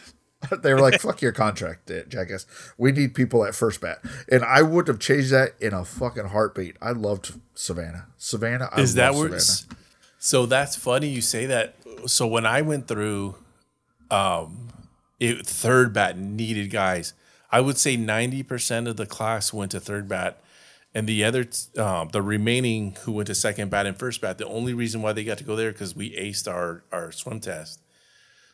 [0.63, 2.47] they were like, "Fuck your contract, jackass.
[2.77, 3.99] We need people at first bat,"
[4.31, 6.77] and I would have changed that in a fucking heartbeat.
[6.81, 8.07] I loved Savannah.
[8.17, 8.69] Savannah.
[8.73, 9.39] I Is that where?
[9.39, 9.79] Savannah.
[10.19, 11.77] So that's funny you say that.
[12.07, 13.37] So when I went through,
[14.11, 14.69] um,
[15.21, 17.13] it, third bat needed guys.
[17.51, 20.41] I would say ninety percent of the class went to third bat,
[20.95, 21.47] and the other,
[21.77, 24.39] um, the remaining who went to second bat and first bat.
[24.39, 27.41] The only reason why they got to go there because we aced our our swim
[27.41, 27.81] test.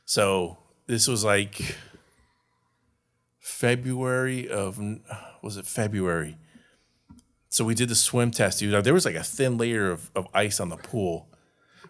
[0.07, 1.77] So this was like
[3.39, 4.81] February of
[5.43, 6.37] was it February?
[7.51, 8.85] So we did the swim test, dude.
[8.85, 11.27] There was like a thin layer of, of ice on the pool.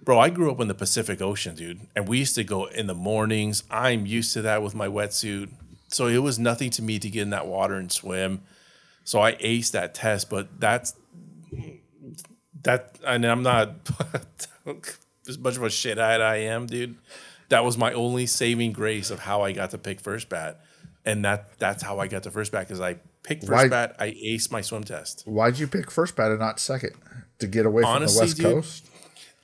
[0.03, 1.81] Bro, I grew up in the Pacific Ocean, dude.
[1.95, 3.63] And we used to go in the mornings.
[3.71, 5.51] I'm used to that with my wetsuit.
[5.89, 8.41] So it was nothing to me to get in that water and swim.
[9.05, 10.95] So I aced that test, but that's
[12.63, 13.75] that and I'm not
[15.29, 16.97] as much of a shithead I am, dude.
[17.49, 20.61] That was my only saving grace of how I got to pick first bat.
[21.05, 23.97] And that that's how I got to first bat because I picked first Why- bat,
[23.99, 25.23] I aced my swim test.
[25.27, 26.93] Why'd you pick first bat and not second
[27.39, 28.87] to get away from Honestly, the West dude, Coast?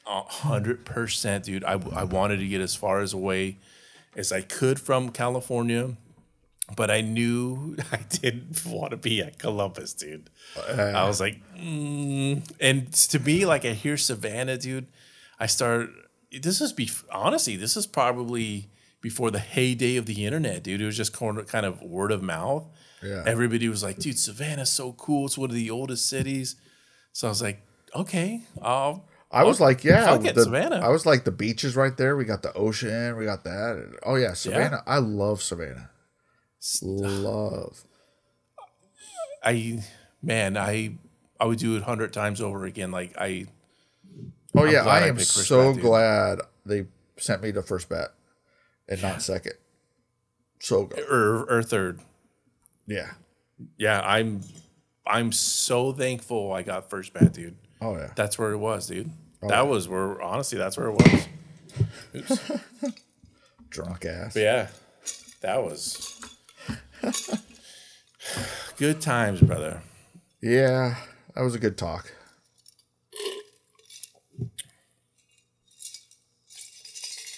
[0.07, 1.65] A hundred percent, dude.
[1.65, 3.57] I, I wanted to get as far as away
[4.15, 5.97] as I could from California,
[6.75, 10.31] but I knew I didn't want to be at Columbus, dude.
[10.69, 12.43] I was like, mm.
[12.61, 14.87] and to me, like I hear Savannah, dude.
[15.39, 15.91] I start.
[16.33, 18.69] This is be honestly, this is probably
[19.01, 20.81] before the heyday of the internet, dude.
[20.81, 22.67] It was just kind of- kind of word of mouth.
[23.03, 23.23] Yeah.
[23.27, 25.27] Everybody was like, dude, Savannah's so cool.
[25.27, 26.57] It's one of the oldest cities.
[27.13, 27.63] So I was like,
[27.95, 30.77] okay, I'll I was like, yeah, the- Savannah.
[30.77, 32.17] I was like, the beaches right there.
[32.17, 33.17] We got the ocean.
[33.17, 33.99] We got that.
[34.03, 34.83] Oh yeah, Savannah.
[34.87, 35.91] I love Savannah.
[36.83, 37.85] Love.
[39.43, 39.83] I
[40.23, 40.97] man, I
[41.39, 42.91] I would do it hundred times over again.
[42.91, 43.47] Like I
[44.55, 46.87] Oh yeah, glad I am so bat, glad they
[47.19, 48.15] sent me to first bat
[48.89, 49.55] and not second.
[50.61, 52.01] So or or third.
[52.87, 53.11] Yeah.
[53.79, 54.41] Yeah, I'm
[55.07, 57.57] I'm so thankful I got first bat, dude.
[57.81, 58.11] Oh yeah.
[58.17, 59.11] That's where it was, dude.
[59.43, 61.29] Oh, that was where honestly that's where it was.
[62.15, 62.51] Oops.
[63.71, 64.35] Drunk ass.
[64.35, 64.69] But yeah,
[65.43, 66.19] that was
[68.77, 69.83] good times, brother.
[70.43, 70.97] Yeah,
[71.35, 72.13] that was a good talk.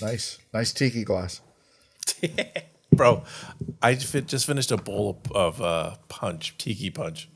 [0.00, 1.40] Nice, nice tiki glass.
[2.92, 3.24] Bro,
[3.82, 7.28] I just just finished a bowl of, uh, punch, tiki punch.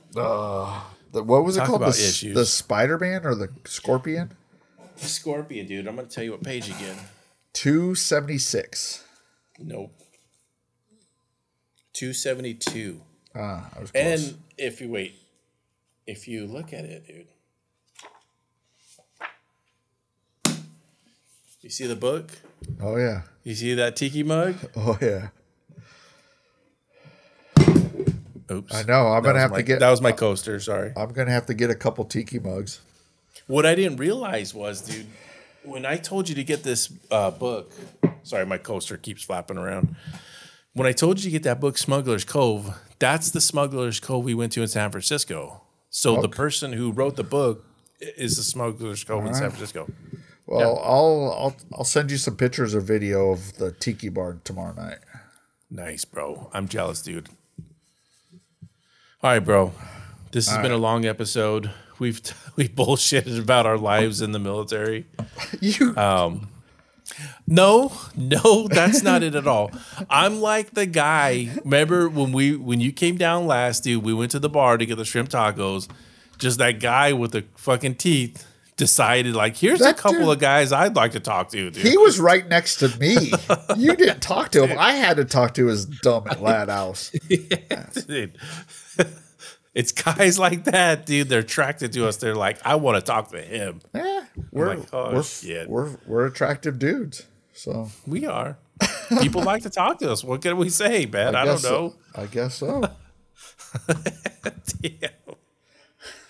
[1.12, 1.80] The, what was it called?
[1.80, 2.34] The, about s- issues.
[2.34, 4.32] the Spider Man or the Scorpion?
[4.96, 5.86] Scorpion, dude.
[5.86, 6.96] I'm gonna tell you what page again.
[7.52, 9.04] Two seventy six.
[9.58, 9.92] Nope.
[11.94, 13.00] 272.
[13.34, 14.30] Ah, I was close.
[14.30, 15.14] And if you wait,
[16.06, 17.26] if you look at it, dude.
[21.60, 22.28] You see the book?
[22.80, 24.56] oh yeah, You see that tiki mug?
[24.76, 25.28] oh yeah.
[28.50, 28.74] Oops.
[28.74, 29.06] I know.
[29.08, 29.78] I'm That gonna have my- to get.
[29.80, 30.92] That was my coaster, sorry.
[30.96, 32.80] I'm gonna have to get a couple tiki mugs.
[33.46, 35.06] What I didn't realize was, dude,
[35.64, 37.72] when I told you to get this uh, book,
[38.24, 39.94] sorry, my coaster keeps flapping around.
[40.74, 44.34] When I told you to get that book, Smuggler's Cove, that's the Smuggler's Cove we
[44.34, 45.62] went to in San Francisco.
[45.90, 47.66] So the person who wrote the book
[48.00, 49.90] is the Smuggler's Cove in San Francisco.
[50.46, 54.74] Well, I'll I'll I'll send you some pictures or video of the tiki bar tomorrow
[54.74, 54.98] night.
[55.70, 56.50] Nice, bro.
[56.52, 57.28] I'm jealous, dude.
[59.22, 59.72] All right, bro.
[60.32, 61.70] This has been a long episode.
[61.98, 62.20] We've
[62.56, 65.06] we bullshitted about our lives in the military.
[65.60, 66.48] You um,
[67.46, 69.70] No, no, that's not it at all.
[70.08, 71.50] I'm like the guy.
[71.64, 74.02] Remember when we when you came down last, dude?
[74.04, 75.88] We went to the bar to get the shrimp tacos.
[76.38, 80.72] Just that guy with the fucking teeth decided like, here's a couple dude- of guys
[80.72, 81.76] I'd like to talk to, dude.
[81.86, 83.32] he was right next to me.
[83.76, 84.78] You didn't talk to him.
[84.78, 87.10] I had to talk to his dumb lad house.
[87.28, 88.38] dude.
[89.74, 91.28] It's guys like that, dude.
[91.28, 92.16] They're attracted to us.
[92.16, 93.80] They're like, I want to talk to him.
[93.94, 95.68] Yeah, we're, like, oh, we're, shit.
[95.68, 97.26] we're we're attractive dudes.
[97.52, 98.58] So We are.
[99.20, 100.24] People like to talk to us.
[100.24, 101.36] What can we say, man?
[101.36, 101.94] I, don't guess so- know.
[102.14, 102.82] I guess so.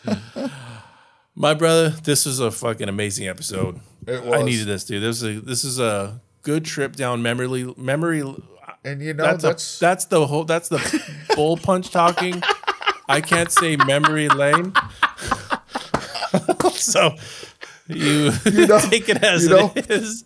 [0.04, 0.50] Damn.
[1.34, 3.80] My brother, this was a fucking amazing episode.
[4.06, 5.02] It I needed this, dude.
[5.02, 8.22] This is a this is a good trip down memory memory.
[8.84, 12.42] And you know That's that's a, that's the whole that's the bull punch talking.
[13.12, 14.72] I can't say memory lane.
[16.72, 17.14] so
[17.88, 18.30] you,
[18.66, 20.24] know- take it as you know- it is.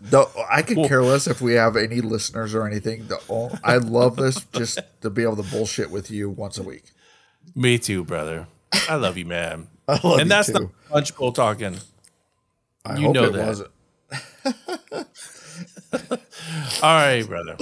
[0.00, 3.06] the, I could care less if we have any listeners or anything.
[3.08, 6.84] The, I love this just to be able to bullshit with you once a week.
[7.56, 8.46] Me too, brother.
[8.88, 9.68] I love you, man.
[9.88, 10.52] I love and you that's too.
[10.52, 11.76] the punch bowl talking.
[12.84, 13.46] I you hope know it that.
[13.46, 13.70] wasn't.
[16.82, 17.56] All right, brother.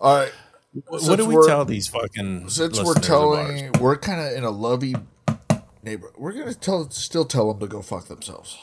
[0.00, 0.32] All right.
[0.86, 3.06] What do we tell these fucking Since we're listeners of ours?
[3.06, 4.94] telling, we're kind of in a lovey
[5.82, 6.12] neighbor.
[6.16, 8.56] We're gonna tell, still tell them to go fuck themselves,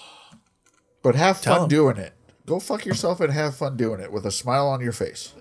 [1.02, 1.70] but have Tell fun 'em.
[1.70, 2.14] doing it.
[2.46, 5.34] Go fuck yourself and have fun doing it with a smile on your face.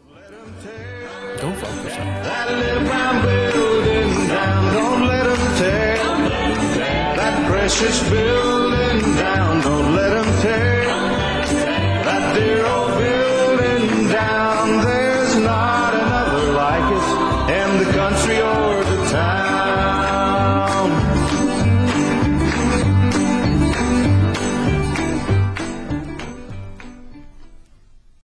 [1.40, 3.24] Go fuck yourself.